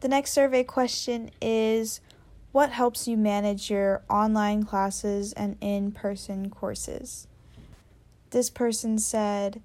The 0.00 0.08
next 0.08 0.32
survey 0.32 0.64
question 0.64 1.30
is 1.40 2.00
what 2.52 2.70
helps 2.70 3.06
you 3.06 3.16
manage 3.16 3.70
your 3.70 4.02
online 4.08 4.64
classes 4.64 5.32
and 5.34 5.56
in 5.60 5.92
person 5.92 6.50
courses? 6.50 7.28
This 8.30 8.50
person 8.50 8.98
said, 8.98 9.60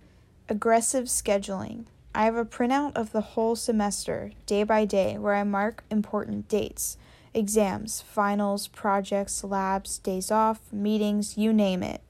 aggressive 0.48 1.06
scheduling. 1.06 1.86
I 2.14 2.26
have 2.26 2.36
a 2.36 2.46
printout 2.46 2.96
of 2.96 3.12
the 3.12 3.22
whole 3.22 3.56
semester, 3.56 4.32
day 4.46 4.64
by 4.64 4.86
day, 4.86 5.18
where 5.18 5.36
I 5.36 5.44
mark 5.44 5.84
important 5.90 6.48
dates 6.48 6.98
exams, 7.34 8.02
finals, 8.02 8.70
projects, 8.70 9.44
labs, 9.44 9.98
days 9.98 10.32
off, 10.32 10.62
meetings, 10.72 11.38
you 11.38 11.52
name 11.52 11.84
it. 11.84 12.02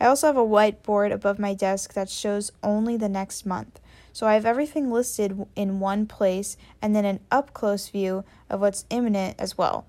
I 0.00 0.06
also 0.06 0.26
have 0.26 0.38
a 0.38 0.40
whiteboard 0.40 1.12
above 1.12 1.38
my 1.38 1.52
desk 1.52 1.92
that 1.92 2.08
shows 2.08 2.50
only 2.62 2.96
the 2.96 3.08
next 3.08 3.44
month. 3.44 3.78
So 4.14 4.26
I 4.26 4.32
have 4.32 4.46
everything 4.46 4.90
listed 4.90 5.46
in 5.54 5.80
one 5.80 6.06
place 6.06 6.56
and 6.80 6.96
then 6.96 7.04
an 7.04 7.20
up 7.30 7.52
close 7.52 7.90
view 7.90 8.24
of 8.48 8.60
what's 8.62 8.86
imminent 8.88 9.36
as 9.38 9.58
well. 9.58 9.86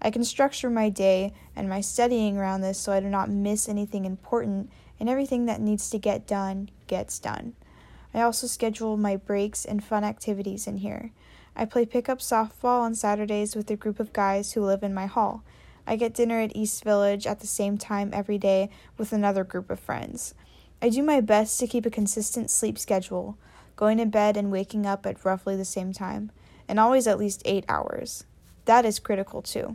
I 0.00 0.10
can 0.10 0.24
structure 0.24 0.68
my 0.68 0.88
day 0.88 1.32
and 1.54 1.68
my 1.68 1.80
studying 1.80 2.36
around 2.36 2.62
this 2.62 2.78
so 2.78 2.92
I 2.92 2.98
do 2.98 3.08
not 3.08 3.30
miss 3.30 3.68
anything 3.68 4.04
important 4.04 4.72
and 5.02 5.10
everything 5.10 5.46
that 5.46 5.60
needs 5.60 5.90
to 5.90 5.98
get 5.98 6.28
done 6.28 6.68
gets 6.86 7.18
done. 7.18 7.54
I 8.14 8.20
also 8.20 8.46
schedule 8.46 8.96
my 8.96 9.16
breaks 9.16 9.64
and 9.64 9.82
fun 9.82 10.04
activities 10.04 10.68
in 10.68 10.76
here. 10.76 11.10
I 11.56 11.64
play 11.64 11.86
pickup 11.86 12.20
softball 12.20 12.82
on 12.82 12.94
Saturdays 12.94 13.56
with 13.56 13.68
a 13.68 13.74
group 13.74 13.98
of 13.98 14.12
guys 14.12 14.52
who 14.52 14.64
live 14.64 14.84
in 14.84 14.94
my 14.94 15.06
hall. 15.06 15.42
I 15.88 15.96
get 15.96 16.14
dinner 16.14 16.38
at 16.38 16.54
East 16.54 16.84
Village 16.84 17.26
at 17.26 17.40
the 17.40 17.48
same 17.48 17.78
time 17.78 18.10
every 18.12 18.38
day 18.38 18.70
with 18.96 19.12
another 19.12 19.42
group 19.42 19.70
of 19.70 19.80
friends. 19.80 20.34
I 20.80 20.88
do 20.88 21.02
my 21.02 21.20
best 21.20 21.58
to 21.58 21.66
keep 21.66 21.84
a 21.84 21.90
consistent 21.90 22.48
sleep 22.48 22.78
schedule, 22.78 23.36
going 23.74 23.98
to 23.98 24.06
bed 24.06 24.36
and 24.36 24.52
waking 24.52 24.86
up 24.86 25.04
at 25.04 25.24
roughly 25.24 25.56
the 25.56 25.64
same 25.64 25.92
time, 25.92 26.30
and 26.68 26.78
always 26.78 27.08
at 27.08 27.18
least 27.18 27.42
eight 27.44 27.64
hours. 27.68 28.22
That 28.66 28.84
is 28.84 29.00
critical 29.00 29.42
too. 29.42 29.74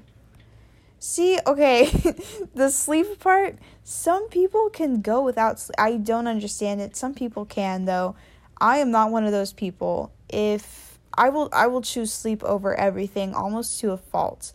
See, 1.00 1.40
okay, 1.46 1.86
the 2.56 2.70
sleep 2.70 3.20
part, 3.20 3.58
some 3.84 4.30
people 4.30 4.70
can 4.70 5.02
go 5.02 5.22
without 5.22 5.60
sleep. 5.60 5.76
I 5.78 5.98
don't 5.98 6.28
understand 6.28 6.82
it. 6.82 6.96
Some 6.96 7.14
people 7.14 7.46
can, 7.46 7.86
though. 7.86 8.16
I 8.60 8.78
am 8.78 8.90
not 8.90 9.12
one 9.12 9.24
of 9.24 9.32
those 9.32 9.54
people. 9.54 10.12
If 10.30 10.98
I 11.14 11.30
will 11.30 11.50
I 11.52 11.68
will 11.68 11.82
choose 11.82 12.14
sleep 12.14 12.44
over 12.44 12.76
everything 12.76 13.34
almost 13.34 13.80
to 13.82 13.92
a 13.92 13.98
fault. 13.98 14.54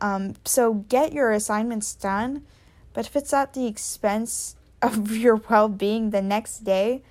Um, 0.00 0.34
so 0.44 0.74
get 0.74 1.12
your 1.12 1.32
assignments 1.32 1.94
done, 1.94 2.44
but 2.92 3.06
if 3.06 3.16
it's 3.16 3.32
at 3.32 3.54
the 3.54 3.66
expense 3.66 4.56
of 4.82 5.16
your 5.16 5.36
well 5.36 5.68
being 5.68 6.10
the 6.10 6.22
next 6.22 6.60
day, 6.60 7.02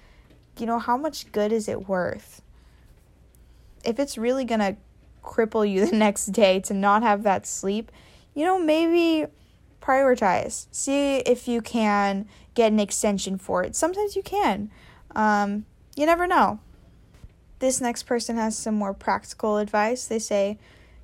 you 0.58 0.66
know, 0.66 0.80
how 0.80 0.98
much 0.98 1.32
good 1.32 1.52
is 1.52 1.68
it 1.68 1.88
worth? 1.88 2.42
If 3.84 4.00
it's 4.00 4.18
really 4.18 4.46
gonna 4.46 4.78
cripple 5.24 5.70
you 5.70 5.86
the 5.90 5.96
next 5.96 6.28
day 6.28 6.60
to 6.62 6.74
not 6.74 7.04
have 7.04 7.24
that 7.24 7.46
sleep, 7.46 7.92
you 8.36 8.46
know, 8.46 8.60
maybe 8.60 9.26
prioritize. 9.82 10.68
See 10.72 11.18
if 11.18 11.48
you 11.48 11.62
can 11.62 12.28
get 12.54 12.72
an 12.72 12.80
extension 12.80 13.38
for 13.38 13.64
it. 13.64 13.76
Sometimes 13.76 14.16
you 14.16 14.22
can. 14.22 14.70
Um, 15.16 15.66
you 15.96 16.06
never 16.06 16.28
know. 16.28 16.60
This 17.60 17.82
next 17.82 18.04
person 18.04 18.36
has 18.36 18.56
some 18.58 18.76
more 18.76 18.94
practical 18.94 19.58
advice. 19.58 20.06
They 20.06 20.20
say 20.20 20.60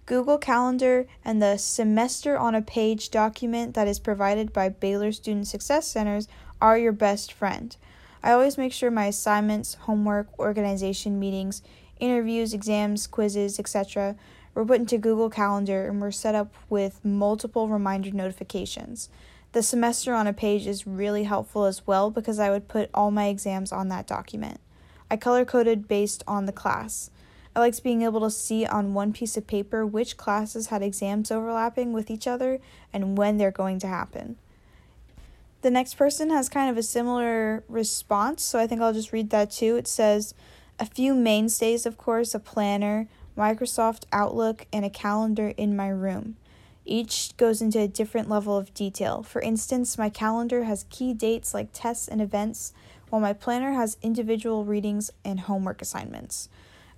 Google 0.06 0.38
Calendar 0.38 1.08
and 1.24 1.42
the 1.42 1.58
semester 1.58 2.38
on 2.38 2.54
a 2.54 2.62
page 2.62 3.10
document 3.10 3.74
that 3.76 3.88
is 3.88 4.00
provided 4.00 4.52
by 4.52 4.68
Baylor 4.70 5.12
Student 5.12 5.48
Success 5.48 5.88
Centers 5.88 6.28
are 6.62 6.78
your 6.78 6.92
best 6.92 7.32
friend. 7.32 7.76
I 8.22 8.34
always 8.34 8.58
make 8.58 8.74
sure 8.74 8.92
my 8.92 9.06
assignments, 9.06 9.76
homework, 9.76 10.28
organization 10.38 11.20
meetings, 11.20 11.62
interviews, 12.00 12.54
exams, 12.54 13.08
quizzes, 13.08 13.60
etc. 13.60 14.16
were 14.54 14.66
put 14.66 14.80
into 14.80 14.98
Google 14.98 15.30
Calendar 15.30 15.88
and 15.88 16.02
we're 16.02 16.12
set 16.12 16.36
up 16.36 16.54
with 16.70 17.04
multiple 17.04 17.68
reminder 17.68 18.12
notifications. 18.12 19.10
The 19.54 19.64
semester 19.64 20.14
on 20.14 20.28
a 20.28 20.34
page 20.34 20.66
is 20.66 20.88
really 20.88 21.24
helpful 21.24 21.66
as 21.66 21.86
well 21.86 22.10
because 22.10 22.40
I 22.40 22.50
would 22.50 22.68
put 22.68 22.90
all 22.94 23.12
my 23.12 23.28
exams 23.28 23.72
on 23.72 23.90
that 23.90 24.08
document. 24.08 24.60
I 25.10 25.18
color 25.18 25.44
coded 25.44 25.88
based 25.88 26.24
on 26.26 26.46
the 26.46 26.54
class. 26.54 27.12
I 27.54 27.60
liked 27.60 27.84
being 27.84 28.02
able 28.04 28.22
to 28.22 28.32
see 28.32 28.66
on 28.66 28.94
one 28.94 29.12
piece 29.12 29.36
of 29.36 29.46
paper 29.46 29.86
which 29.86 30.16
classes 30.16 30.68
had 30.68 30.82
exams 30.82 31.32
overlapping 31.32 31.92
with 31.92 32.10
each 32.10 32.28
other 32.28 32.60
and 32.94 33.18
when 33.18 33.38
they're 33.38 33.52
going 33.52 33.80
to 33.80 33.88
happen. 33.88 34.38
The 35.62 35.70
next 35.70 35.96
person 35.96 36.30
has 36.30 36.50
kind 36.50 36.72
of 36.72 36.78
a 36.78 36.84
similar 36.84 37.64
response, 37.68 38.42
so 38.42 38.58
I 38.58 38.68
think 38.68 38.82
I'll 38.82 38.94
just 38.94 39.12
read 39.12 39.30
that 39.32 39.52
too. 39.52 39.76
It 39.76 39.88
says, 39.88 40.34
A 40.80 40.86
few 40.86 41.14
mainstays, 41.14 41.86
of 41.86 41.98
course, 41.98 42.34
a 42.34 42.40
planner, 42.40 43.08
Microsoft 43.38 44.04
Outlook, 44.12 44.66
and 44.72 44.86
a 44.86 44.90
calendar 44.90 45.54
in 45.58 45.76
my 45.76 45.90
room. 45.90 46.36
Each 46.86 47.36
goes 47.38 47.62
into 47.62 47.80
a 47.80 47.88
different 47.88 48.30
level 48.30 48.58
of 48.58 48.74
detail. 48.74 49.24
For 49.24 49.42
instance, 49.42 49.98
my 49.98 50.10
calendar 50.10 50.64
has 50.64 50.86
key 50.90 51.14
dates 51.14 51.54
like 51.54 51.70
tests 51.74 52.08
and 52.08 52.22
events, 52.22 52.74
while 53.10 53.22
my 53.22 53.34
planner 53.34 53.74
has 53.74 53.98
individual 54.02 54.66
readings 54.66 55.12
and 55.24 55.42
homework 55.42 55.82
assignments. 55.82 56.50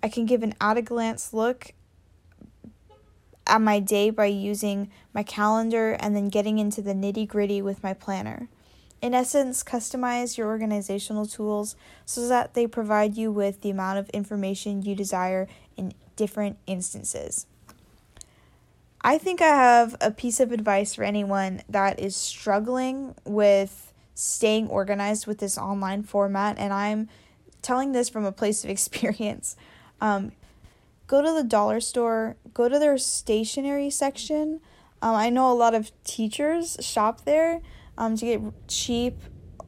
I 0.02 0.10
can 0.10 0.26
give 0.26 0.44
an 0.44 0.56
at 0.62 0.78
a 0.78 0.82
glance 0.82 1.34
look 1.34 1.74
at 3.46 3.62
my 3.62 3.80
day 3.80 4.10
by 4.10 4.26
using 4.26 4.90
my 5.14 5.24
calendar 5.24 5.94
and 5.94 6.16
then 6.16 6.30
getting 6.30 6.60
into 6.60 6.82
the 6.82 6.94
nitty 6.94 7.28
gritty 7.28 7.62
with 7.62 7.84
my 7.84 7.94
planner. 7.94 8.48
In 9.02 9.14
essence, 9.14 9.64
customize 9.64 10.38
your 10.38 10.48
organizational 10.48 11.26
tools 11.26 11.76
so 12.06 12.28
that 12.30 12.54
they 12.54 12.68
provide 12.68 13.18
you 13.18 13.32
with 13.34 13.62
the 13.62 13.70
amount 13.70 14.00
of 14.00 14.10
information 14.12 14.82
you 14.82 14.96
desire 14.96 15.48
in 15.76 15.94
different 16.16 16.58
instances. 16.68 17.48
I 19.02 19.18
think 19.18 19.42
I 19.42 19.48
have 19.48 19.96
a 20.00 20.12
piece 20.12 20.40
of 20.40 20.52
advice 20.52 20.96
for 20.96 21.04
anyone 21.04 21.62
that 21.68 22.00
is 22.00 22.16
struggling 22.16 23.16
with 23.26 23.92
staying 24.16 24.70
organized 24.70 25.28
with 25.28 25.40
this 25.40 25.58
online 25.58 26.04
format, 26.04 26.58
and 26.58 26.72
I'm 26.72 27.10
telling 27.62 27.92
this 27.92 28.08
from 28.10 28.24
a 28.24 28.32
place 28.32 28.64
of 28.64 28.70
experience. 28.70 29.56
Um, 30.00 30.32
go 31.08 31.22
to 31.22 31.32
the 31.34 31.44
dollar 31.44 31.80
store, 31.80 32.38
go 32.54 32.70
to 32.70 32.80
their 32.80 32.98
stationery 32.98 33.90
section. 33.90 34.62
Um, 35.02 35.16
I 35.16 35.30
know 35.30 35.52
a 35.52 35.54
lot 35.54 35.74
of 35.74 35.92
teachers 36.04 36.78
shop 36.80 37.26
there 37.26 37.62
um, 37.98 38.16
to 38.18 38.26
get 38.26 38.68
cheap, 38.68 39.20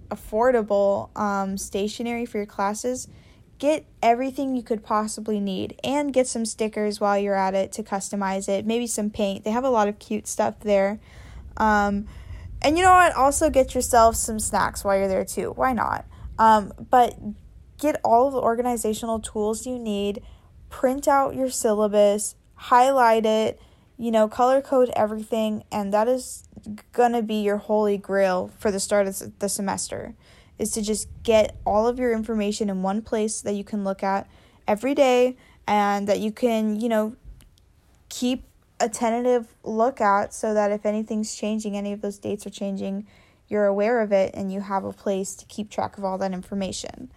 affordable 0.10 1.16
um, 1.18 1.58
stationery 1.58 2.26
for 2.26 2.38
your 2.38 2.46
classes. 2.46 3.08
Get 3.58 3.86
everything 4.02 4.56
you 4.56 4.64
could 4.64 4.84
possibly 4.84 5.40
need 5.40 5.80
and 5.84 6.14
get 6.14 6.28
some 6.28 6.46
stickers 6.46 7.00
while 7.00 7.18
you're 7.18 7.36
at 7.36 7.54
it 7.54 7.72
to 7.74 7.84
customize 7.84 8.50
it. 8.50 8.66
Maybe 8.66 8.86
some 8.88 9.10
paint. 9.10 9.44
They 9.44 9.52
have 9.52 9.64
a 9.64 9.70
lot 9.70 9.88
of 9.88 9.98
cute 9.98 10.28
stuff 10.28 10.60
there. 10.60 11.00
Um, 11.58 12.08
and 12.62 12.78
you 12.78 12.84
know 12.84 12.94
what? 12.94 13.16
Also 13.16 13.50
get 13.50 13.74
yourself 13.74 14.16
some 14.16 14.40
snacks 14.40 14.84
while 14.84 14.98
you're 14.98 15.08
there 15.08 15.24
too. 15.24 15.52
Why 15.56 15.72
not? 15.72 16.06
Um, 16.38 16.74
but 16.90 17.18
get 17.80 18.00
all 18.04 18.28
of 18.28 18.34
the 18.34 18.42
organizational 18.42 19.20
tools 19.20 19.66
you 19.66 19.80
need. 19.80 20.22
Print 20.70 21.08
out 21.08 21.36
your 21.36 21.50
syllabus, 21.50 22.36
highlight 22.56 23.26
it, 23.26 23.62
you 23.98 24.12
know, 24.12 24.28
color 24.28 24.62
code 24.62 24.92
everything, 24.96 25.64
and 25.72 25.94
that 25.94 26.08
is 26.08 26.44
gonna 26.92 27.22
be 27.22 27.36
your 27.36 27.58
holy 27.58 27.98
grail 27.98 28.52
for 28.60 28.72
the 28.72 28.80
start 28.80 29.08
of 29.08 29.40
the 29.40 29.50
semester. 29.50 30.16
Is 30.58 30.72
to 30.72 30.82
just 30.82 31.10
get 31.24 31.58
all 31.66 31.88
of 31.88 32.00
your 32.00 32.14
information 32.14 32.70
in 32.70 32.82
one 32.82 33.02
place 33.02 33.42
that 33.42 33.54
you 33.54 33.64
can 33.64 33.84
look 33.84 34.04
at 34.04 34.28
every 34.68 34.96
day 34.96 35.36
and 35.68 36.08
that 36.08 36.20
you 36.20 36.32
can, 36.32 36.80
you 36.80 36.88
know, 36.88 37.16
keep 38.10 38.46
a 38.80 38.90
tentative 38.90 39.56
look 39.64 40.00
at 40.00 40.34
so 40.34 40.54
that 40.54 40.72
if 40.72 40.86
anything's 40.86 41.36
changing, 41.36 41.76
any 41.76 41.92
of 41.92 42.02
those 42.02 42.18
dates 42.18 42.46
are 42.46 42.52
changing, 42.52 43.06
you're 43.48 43.66
aware 43.66 44.02
of 44.02 44.12
it 44.12 44.32
and 44.34 44.52
you 44.52 44.62
have 44.62 44.84
a 44.84 44.94
place 44.94 45.36
to 45.36 45.46
keep 45.46 45.70
track 45.70 45.98
of 45.98 46.04
all 46.04 46.18
that 46.18 46.32
information. 46.34 47.12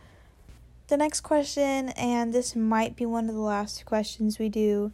The 0.88 0.96
next 0.96 1.20
question, 1.20 1.90
and 1.90 2.32
this 2.32 2.56
might 2.56 2.96
be 2.96 3.06
one 3.06 3.28
of 3.28 3.34
the 3.34 3.40
last 3.40 3.84
questions 3.84 4.38
we 4.38 4.48
do, 4.48 4.92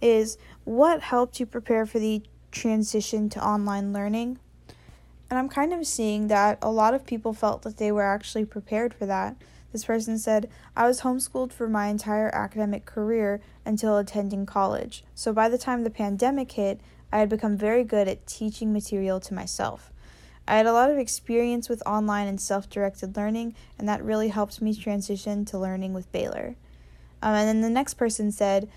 is 0.00 0.38
what 0.64 1.00
helped 1.02 1.38
you 1.38 1.46
prepare 1.46 1.86
for 1.86 1.98
the 1.98 2.22
transition 2.50 3.28
to 3.30 3.44
online 3.44 3.92
learning? 3.92 4.38
And 5.28 5.38
I'm 5.38 5.48
kind 5.48 5.72
of 5.72 5.86
seeing 5.86 6.28
that 6.28 6.58
a 6.62 6.70
lot 6.70 6.94
of 6.94 7.06
people 7.06 7.32
felt 7.32 7.62
that 7.62 7.78
they 7.78 7.90
were 7.90 8.04
actually 8.04 8.44
prepared 8.44 8.94
for 8.94 9.06
that. 9.06 9.36
This 9.72 9.84
person 9.84 10.18
said, 10.18 10.48
I 10.76 10.86
was 10.86 11.00
homeschooled 11.00 11.52
for 11.52 11.68
my 11.68 11.88
entire 11.88 12.34
academic 12.34 12.86
career 12.86 13.40
until 13.64 13.98
attending 13.98 14.46
college. 14.46 15.04
So 15.14 15.32
by 15.32 15.48
the 15.48 15.58
time 15.58 15.82
the 15.82 15.90
pandemic 15.90 16.52
hit, 16.52 16.80
I 17.12 17.18
had 17.18 17.28
become 17.28 17.56
very 17.56 17.84
good 17.84 18.08
at 18.08 18.26
teaching 18.26 18.72
material 18.72 19.20
to 19.20 19.34
myself. 19.34 19.92
I 20.48 20.56
had 20.56 20.66
a 20.66 20.72
lot 20.72 20.90
of 20.90 20.98
experience 20.98 21.68
with 21.68 21.82
online 21.84 22.28
and 22.28 22.40
self 22.40 22.70
directed 22.70 23.16
learning, 23.16 23.54
and 23.78 23.88
that 23.88 24.04
really 24.04 24.28
helped 24.28 24.62
me 24.62 24.74
transition 24.74 25.44
to 25.46 25.58
learning 25.58 25.92
with 25.92 26.10
Baylor. 26.12 26.54
Um, 27.20 27.34
and 27.34 27.48
then 27.48 27.60
the 27.62 27.70
next 27.70 27.94
person 27.94 28.30
said, 28.30 28.68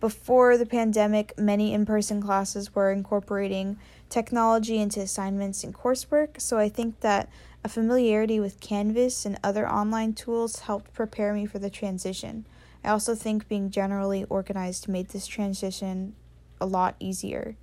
before 0.00 0.58
the 0.58 0.66
pandemic, 0.66 1.32
many 1.38 1.72
in 1.72 1.86
person 1.86 2.20
classes 2.20 2.74
were 2.74 2.92
incorporating 2.92 3.78
technology 4.14 4.78
into 4.78 5.00
assignments 5.00 5.64
and 5.64 5.74
coursework, 5.74 6.40
so 6.40 6.56
I 6.56 6.68
think 6.68 7.00
that 7.00 7.28
a 7.64 7.68
familiarity 7.68 8.38
with 8.38 8.60
Canvas 8.60 9.26
and 9.26 9.40
other 9.42 9.68
online 9.68 10.12
tools 10.12 10.60
helped 10.60 10.94
prepare 10.94 11.34
me 11.34 11.46
for 11.46 11.58
the 11.58 11.68
transition. 11.68 12.46
I 12.84 12.90
also 12.90 13.16
think 13.16 13.48
being 13.48 13.70
generally 13.70 14.22
organized 14.30 14.86
made 14.86 15.08
this 15.08 15.26
transition 15.26 16.14
a 16.60 16.66
lot 16.66 16.94
easier. 17.00 17.56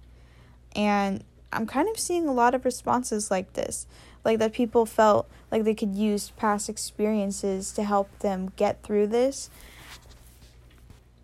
And 0.75 1.23
I'm 1.53 1.65
kind 1.65 1.87
of 1.87 1.97
seeing 1.97 2.27
a 2.27 2.33
lot 2.33 2.53
of 2.53 2.65
responses 2.65 3.31
like 3.31 3.53
this, 3.53 3.87
like 4.25 4.39
that 4.39 4.51
people 4.51 4.85
felt 4.85 5.29
like 5.51 5.63
they 5.63 5.73
could 5.73 5.95
use 5.95 6.31
past 6.31 6.67
experiences 6.67 7.71
to 7.71 7.85
help 7.85 8.09
them 8.19 8.51
get 8.57 8.83
through 8.83 9.07
this. 9.07 9.49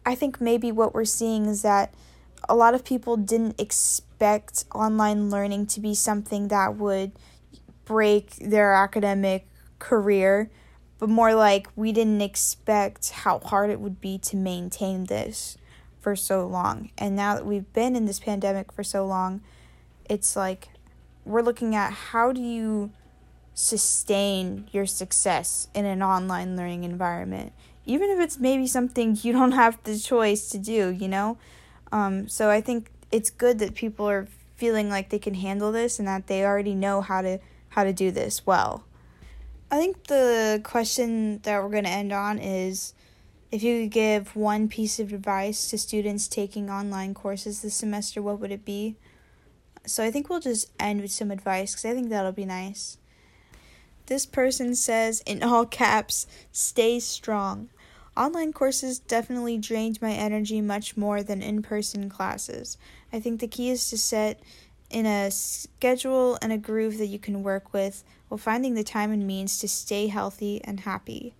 I 0.05 0.15
think 0.15 0.39
maybe 0.39 0.71
what 0.71 0.93
we're 0.93 1.03
seeing 1.03 1.47
is 1.47 1.63
that 1.63 1.93
a 2.47 2.55
lot 2.55 2.73
of 2.73 2.85
people 2.85 3.17
didn't 3.17 3.59
expect 3.59 4.06
online 4.73 5.29
learning 5.29 5.67
to 5.67 5.79
be 5.79 5.93
something 5.93 6.47
that 6.49 6.75
would 6.75 7.11
break 7.85 8.35
their 8.35 8.73
academic 8.73 9.47
career, 9.79 10.49
but 10.99 11.09
more 11.09 11.33
like 11.33 11.67
we 11.75 11.91
didn't 11.91 12.21
expect 12.21 13.11
how 13.11 13.39
hard 13.39 13.69
it 13.69 13.79
would 13.79 14.01
be 14.01 14.17
to 14.17 14.35
maintain 14.35 15.05
this 15.05 15.57
for 15.99 16.15
so 16.15 16.45
long. 16.45 16.89
And 16.97 17.15
now 17.15 17.35
that 17.35 17.45
we've 17.45 17.71
been 17.73 17.95
in 17.95 18.05
this 18.05 18.19
pandemic 18.19 18.71
for 18.71 18.83
so 18.83 19.05
long, 19.05 19.41
it's 20.09 20.35
like 20.35 20.69
we're 21.25 21.41
looking 21.41 21.75
at 21.75 21.91
how 21.91 22.31
do 22.31 22.41
you 22.41 22.91
sustain 23.53 24.67
your 24.71 24.85
success 24.85 25.67
in 25.73 25.85
an 25.85 26.01
online 26.01 26.55
learning 26.55 26.83
environment, 26.83 27.53
even 27.85 28.09
if 28.09 28.19
it's 28.19 28.39
maybe 28.39 28.67
something 28.67 29.17
you 29.21 29.33
don't 29.33 29.53
have 29.53 29.81
the 29.83 29.97
choice 29.97 30.49
to 30.49 30.57
do, 30.57 30.89
you 30.91 31.07
know? 31.07 31.37
Um, 31.91 32.27
so 32.27 32.49
I 32.49 32.61
think 32.61 32.91
it's 33.11 33.29
good 33.29 33.59
that 33.59 33.75
people 33.75 34.09
are 34.09 34.27
feeling 34.55 34.89
like 34.89 35.09
they 35.09 35.19
can 35.19 35.35
handle 35.35 35.71
this 35.71 35.99
and 35.99 36.07
that 36.07 36.27
they 36.27 36.43
already 36.43 36.75
know 36.75 37.01
how 37.01 37.21
to 37.21 37.39
how 37.69 37.83
to 37.83 37.93
do 37.93 38.11
this 38.11 38.45
well. 38.45 38.83
I 39.69 39.77
think 39.77 40.05
the 40.05 40.61
question 40.63 41.39
that 41.39 41.61
we're 41.61 41.69
going 41.69 41.83
to 41.83 41.89
end 41.89 42.13
on 42.13 42.39
is 42.39 42.93
if 43.51 43.63
you 43.63 43.83
could 43.83 43.91
give 43.91 44.35
one 44.35 44.67
piece 44.67 44.99
of 44.99 45.13
advice 45.13 45.69
to 45.69 45.77
students 45.77 46.27
taking 46.27 46.69
online 46.69 47.13
courses 47.13 47.61
this 47.61 47.75
semester, 47.75 48.21
what 48.21 48.39
would 48.39 48.51
it 48.51 48.65
be? 48.65 48.95
So 49.85 50.03
I 50.03 50.11
think 50.11 50.29
we'll 50.29 50.39
just 50.39 50.71
end 50.79 51.01
with 51.01 51.11
some 51.11 51.31
advice 51.31 51.71
because 51.71 51.85
I 51.85 51.93
think 51.93 52.09
that'll 52.09 52.31
be 52.31 52.45
nice. 52.45 52.97
This 54.07 54.25
person 54.25 54.73
says 54.73 55.21
in 55.25 55.43
all 55.43 55.65
caps, 55.65 56.27
stay 56.51 56.99
strong. 56.99 57.69
Online 58.15 58.51
courses 58.51 58.99
definitely 58.99 59.57
drained 59.57 60.01
my 60.01 60.11
energy 60.11 60.59
much 60.59 60.97
more 60.97 61.21
than 61.21 61.41
in 61.41 61.61
person 61.61 62.09
classes. 62.09 62.77
I 63.11 63.19
think 63.19 63.39
the 63.39 63.47
key 63.47 63.69
is 63.69 63.89
to 63.89 63.97
set 63.97 64.41
in 64.89 65.05
a 65.05 65.31
schedule 65.31 66.37
and 66.41 66.51
a 66.51 66.57
groove 66.57 66.97
that 66.97 67.07
you 67.07 67.19
can 67.19 67.43
work 67.43 67.73
with 67.73 68.03
while 68.27 68.37
finding 68.37 68.73
the 68.73 68.83
time 68.83 69.11
and 69.11 69.25
means 69.25 69.59
to 69.59 69.67
stay 69.67 70.07
healthy 70.07 70.61
and 70.63 70.81
happy. 70.81 71.33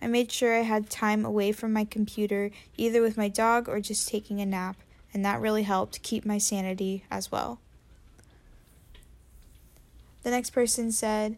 I 0.00 0.06
made 0.06 0.30
sure 0.30 0.54
I 0.54 0.62
had 0.62 0.90
time 0.90 1.24
away 1.24 1.52
from 1.52 1.72
my 1.72 1.84
computer, 1.84 2.50
either 2.76 3.00
with 3.00 3.16
my 3.16 3.28
dog 3.28 3.68
or 3.68 3.80
just 3.80 4.08
taking 4.08 4.40
a 4.40 4.46
nap, 4.46 4.76
and 5.14 5.24
that 5.24 5.40
really 5.40 5.62
helped 5.62 6.02
keep 6.02 6.26
my 6.26 6.38
sanity 6.38 7.04
as 7.10 7.32
well. 7.32 7.60
The 10.22 10.30
next 10.30 10.50
person 10.50 10.92
said, 10.92 11.36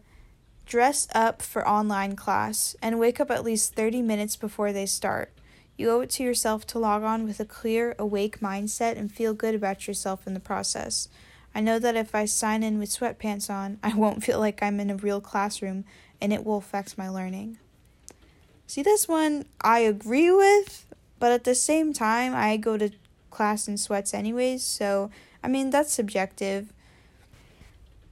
Dress 0.65 1.07
up 1.15 1.41
for 1.41 1.65
online 1.65 2.17
class 2.17 2.75
and 2.81 2.99
wake 2.99 3.21
up 3.21 3.31
at 3.31 3.43
least 3.43 3.73
30 3.75 4.01
minutes 4.01 4.35
before 4.35 4.73
they 4.73 4.85
start. 4.85 5.31
You 5.77 5.91
owe 5.91 6.01
it 6.01 6.09
to 6.11 6.23
yourself 6.23 6.65
to 6.67 6.79
log 6.79 7.03
on 7.03 7.23
with 7.23 7.39
a 7.39 7.45
clear, 7.45 7.95
awake 7.99 8.39
mindset 8.39 8.97
and 8.97 9.11
feel 9.11 9.33
good 9.33 9.53
about 9.53 9.87
yourself 9.87 10.25
in 10.25 10.33
the 10.33 10.39
process. 10.39 11.07
I 11.53 11.61
know 11.61 11.77
that 11.79 11.95
if 11.95 12.15
I 12.15 12.25
sign 12.25 12.63
in 12.63 12.79
with 12.79 12.89
sweatpants 12.89 13.49
on, 13.49 13.79
I 13.83 13.93
won't 13.93 14.23
feel 14.23 14.39
like 14.39 14.61
I'm 14.61 14.79
in 14.79 14.89
a 14.89 14.95
real 14.95 15.21
classroom 15.21 15.85
and 16.19 16.33
it 16.33 16.43
will 16.43 16.57
affect 16.57 16.97
my 16.97 17.07
learning. 17.07 17.59
See, 18.65 18.81
this 18.81 19.07
one 19.07 19.45
I 19.61 19.79
agree 19.79 20.31
with, 20.31 20.85
but 21.19 21.31
at 21.31 21.43
the 21.43 21.55
same 21.55 21.93
time, 21.93 22.35
I 22.35 22.57
go 22.57 22.77
to 22.77 22.91
class 23.29 23.67
in 23.67 23.77
sweats 23.77 24.13
anyways, 24.13 24.63
so 24.63 25.11
I 25.43 25.47
mean, 25.47 25.69
that's 25.69 25.93
subjective. 25.93 26.73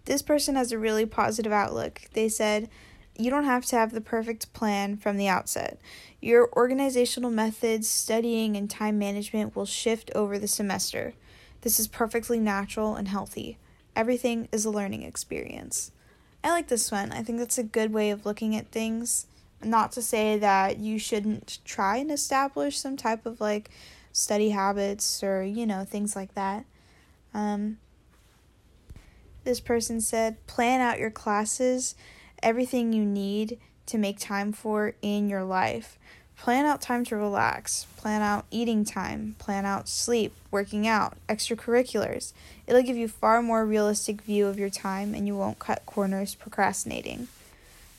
This 0.05 0.21
person 0.21 0.55
has 0.55 0.71
a 0.71 0.77
really 0.77 1.05
positive 1.05 1.51
outlook. 1.51 2.01
They 2.13 2.29
said, 2.29 2.69
You 3.17 3.29
don't 3.29 3.45
have 3.45 3.65
to 3.67 3.75
have 3.75 3.93
the 3.93 4.01
perfect 4.01 4.51
plan 4.53 4.97
from 4.97 5.17
the 5.17 5.27
outset. 5.27 5.79
Your 6.21 6.49
organizational 6.55 7.31
methods, 7.31 7.87
studying, 7.87 8.57
and 8.57 8.69
time 8.69 8.99
management 8.99 9.55
will 9.55 9.65
shift 9.65 10.11
over 10.13 10.37
the 10.37 10.47
semester. 10.47 11.13
This 11.61 11.79
is 11.79 11.87
perfectly 11.87 12.39
natural 12.39 12.95
and 12.95 13.07
healthy. 13.07 13.57
Everything 13.95 14.49
is 14.51 14.65
a 14.65 14.69
learning 14.69 15.03
experience. 15.03 15.91
I 16.43 16.49
like 16.49 16.67
this 16.67 16.91
one. 16.91 17.11
I 17.11 17.23
think 17.23 17.39
that's 17.39 17.57
a 17.57 17.63
good 17.63 17.93
way 17.93 18.11
of 18.11 18.25
looking 18.25 18.55
at 18.55 18.71
things. 18.71 19.27
Not 19.63 19.91
to 19.93 20.01
say 20.01 20.37
that 20.37 20.77
you 20.77 20.99
shouldn't 20.99 21.59
try 21.65 21.97
and 21.97 22.11
establish 22.11 22.77
some 22.77 22.97
type 22.97 23.25
of 23.25 23.41
like 23.41 23.71
study 24.11 24.49
habits 24.49 25.23
or, 25.23 25.43
you 25.43 25.65
know, 25.65 25.85
things 25.85 26.15
like 26.15 26.35
that. 26.35 26.65
Um, 27.33 27.77
this 29.43 29.59
person 29.59 30.01
said, 30.01 30.45
plan 30.47 30.81
out 30.81 30.99
your 30.99 31.11
classes, 31.11 31.95
everything 32.41 32.93
you 32.93 33.05
need 33.05 33.59
to 33.87 33.97
make 33.97 34.19
time 34.19 34.51
for 34.51 34.93
in 35.01 35.29
your 35.29 35.43
life. 35.43 35.97
Plan 36.37 36.65
out 36.65 36.81
time 36.81 37.05
to 37.05 37.15
relax, 37.15 37.85
plan 37.97 38.21
out 38.21 38.45
eating 38.51 38.83
time, 38.83 39.35
plan 39.39 39.65
out 39.65 39.87
sleep, 39.87 40.33
working 40.51 40.85
out, 40.85 41.17
extracurriculars. 41.29 42.33
It'll 42.67 42.83
give 42.83 42.97
you 42.97 43.07
far 43.07 43.41
more 43.41 43.65
realistic 43.65 44.21
view 44.21 44.47
of 44.47 44.59
your 44.59 44.69
time 44.69 45.13
and 45.13 45.27
you 45.27 45.35
won't 45.35 45.59
cut 45.59 45.85
corners 45.85 46.35
procrastinating. 46.35 47.29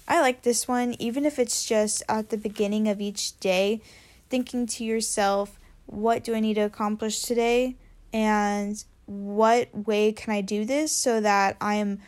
I 0.07 0.21
like 0.21 0.43
this 0.43 0.69
one 0.69 0.95
even 0.99 1.25
if 1.25 1.39
it's 1.39 1.65
just 1.65 2.03
at 2.09 2.29
the 2.29 2.37
beginning 2.37 2.89
of 2.89 3.01
each 3.01 3.39
day 3.41 3.81
thinking 4.29 4.67
to 4.67 4.85
yourself, 4.85 5.59
what 5.87 6.23
do 6.23 6.35
I 6.35 6.41
need 6.41 6.55
to 6.55 6.61
accomplish 6.63 7.23
today? 7.23 7.77
And 8.13 8.83
what 9.07 9.69
way 9.87 10.13
can 10.13 10.33
I 10.33 10.41
do 10.41 10.65
this 10.65 10.93
so 10.93 11.21
that 11.21 11.57
I 11.61 11.77
am, 11.77 12.01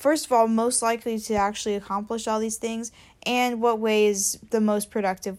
first 0.00 0.24
of 0.24 0.32
all, 0.32 0.48
most 0.48 0.80
likely 0.80 1.18
to 1.18 1.34
actually 1.34 1.74
accomplish 1.74 2.26
all 2.26 2.40
these 2.40 2.56
things, 2.56 2.90
and 3.24 3.60
what 3.60 3.78
way 3.78 4.06
is 4.06 4.38
the 4.48 4.60
most 4.60 4.90
productive 4.90 5.36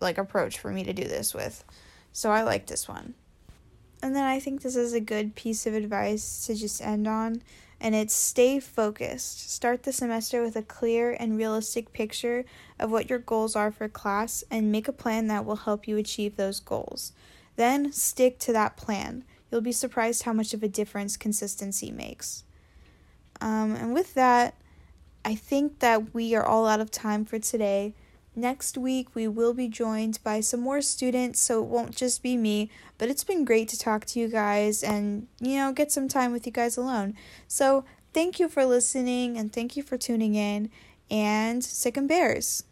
like 0.00 0.18
approach 0.18 0.58
for 0.58 0.70
me 0.70 0.84
to 0.84 0.92
do 0.92 1.04
this 1.04 1.32
with. 1.32 1.64
So 2.12 2.30
I 2.30 2.42
like 2.42 2.66
this 2.66 2.86
one. 2.86 3.14
And 4.02 4.14
then 4.14 4.24
I 4.24 4.38
think 4.38 4.60
this 4.60 4.76
is 4.76 4.92
a 4.92 5.00
good 5.00 5.34
piece 5.34 5.66
of 5.66 5.74
advice 5.74 6.44
to 6.46 6.54
just 6.54 6.82
end 6.82 7.08
on, 7.08 7.42
and 7.80 7.94
it's 7.94 8.14
stay 8.14 8.60
focused. 8.60 9.50
Start 9.50 9.84
the 9.84 9.92
semester 9.92 10.42
with 10.42 10.56
a 10.56 10.62
clear 10.62 11.16
and 11.18 11.38
realistic 11.38 11.92
picture 11.92 12.44
of 12.78 12.90
what 12.90 13.08
your 13.08 13.18
goals 13.18 13.56
are 13.56 13.70
for 13.70 13.88
class 13.88 14.44
and 14.50 14.70
make 14.70 14.88
a 14.88 14.92
plan 14.92 15.28
that 15.28 15.46
will 15.46 15.56
help 15.56 15.88
you 15.88 15.96
achieve 15.96 16.36
those 16.36 16.60
goals. 16.60 17.12
Then 17.56 17.92
stick 17.92 18.38
to 18.40 18.52
that 18.52 18.76
plan. 18.76 19.24
You'll 19.50 19.62
be 19.62 19.72
surprised 19.72 20.24
how 20.24 20.32
much 20.34 20.52
of 20.52 20.62
a 20.62 20.68
difference 20.68 21.16
consistency 21.16 21.90
makes. 21.90 22.44
Um, 23.42 23.74
and 23.74 23.92
with 23.92 24.14
that, 24.14 24.54
I 25.24 25.34
think 25.34 25.80
that 25.80 26.14
we 26.14 26.34
are 26.34 26.44
all 26.44 26.66
out 26.66 26.80
of 26.80 26.90
time 26.90 27.24
for 27.24 27.38
today. 27.40 27.94
Next 28.34 28.78
week, 28.78 29.14
we 29.14 29.28
will 29.28 29.52
be 29.52 29.68
joined 29.68 30.20
by 30.24 30.40
some 30.40 30.60
more 30.60 30.80
students, 30.80 31.40
so 31.40 31.60
it 31.60 31.66
won't 31.68 31.94
just 31.94 32.22
be 32.22 32.36
me, 32.36 32.70
but 32.96 33.08
it's 33.08 33.24
been 33.24 33.44
great 33.44 33.68
to 33.68 33.78
talk 33.78 34.06
to 34.06 34.20
you 34.20 34.28
guys 34.28 34.82
and, 34.82 35.26
you 35.40 35.56
know, 35.56 35.72
get 35.72 35.92
some 35.92 36.08
time 36.08 36.32
with 36.32 36.46
you 36.46 36.52
guys 36.52 36.76
alone. 36.76 37.14
So, 37.46 37.84
thank 38.14 38.40
you 38.40 38.48
for 38.48 38.64
listening 38.64 39.36
and 39.36 39.52
thank 39.52 39.76
you 39.76 39.82
for 39.82 39.98
tuning 39.98 40.34
in, 40.34 40.70
and 41.10 41.62
Sic 41.62 41.98
'em 41.98 42.06
Bears. 42.06 42.64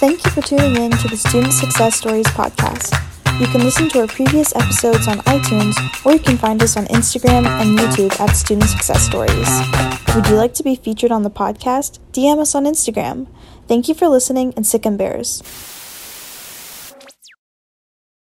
Thank 0.00 0.24
you 0.24 0.30
for 0.30 0.40
tuning 0.40 0.76
in 0.76 0.92
to 0.92 1.08
the 1.08 1.16
Student 1.16 1.52
Success 1.52 1.96
Stories 1.96 2.26
podcast. 2.28 3.09
You 3.40 3.46
can 3.46 3.62
listen 3.64 3.88
to 3.88 4.00
our 4.00 4.06
previous 4.06 4.54
episodes 4.54 5.08
on 5.08 5.16
iTunes, 5.20 5.74
or 6.04 6.12
you 6.12 6.18
can 6.18 6.36
find 6.36 6.62
us 6.62 6.76
on 6.76 6.84
Instagram 6.88 7.46
and 7.46 7.78
YouTube 7.78 8.12
at 8.20 8.36
Student 8.36 8.68
Success 8.68 9.06
Stories. 9.06 9.48
Would 10.14 10.26
you 10.28 10.36
like 10.36 10.52
to 10.54 10.62
be 10.62 10.76
featured 10.76 11.10
on 11.10 11.22
the 11.22 11.30
podcast? 11.30 12.00
DM 12.12 12.38
us 12.38 12.54
on 12.54 12.66
Instagram. 12.66 13.28
Thank 13.66 13.88
you 13.88 13.94
for 13.94 14.08
listening 14.08 14.52
and 14.56 14.66
sic 14.66 14.84
'em 14.84 14.98
bears. 14.98 15.42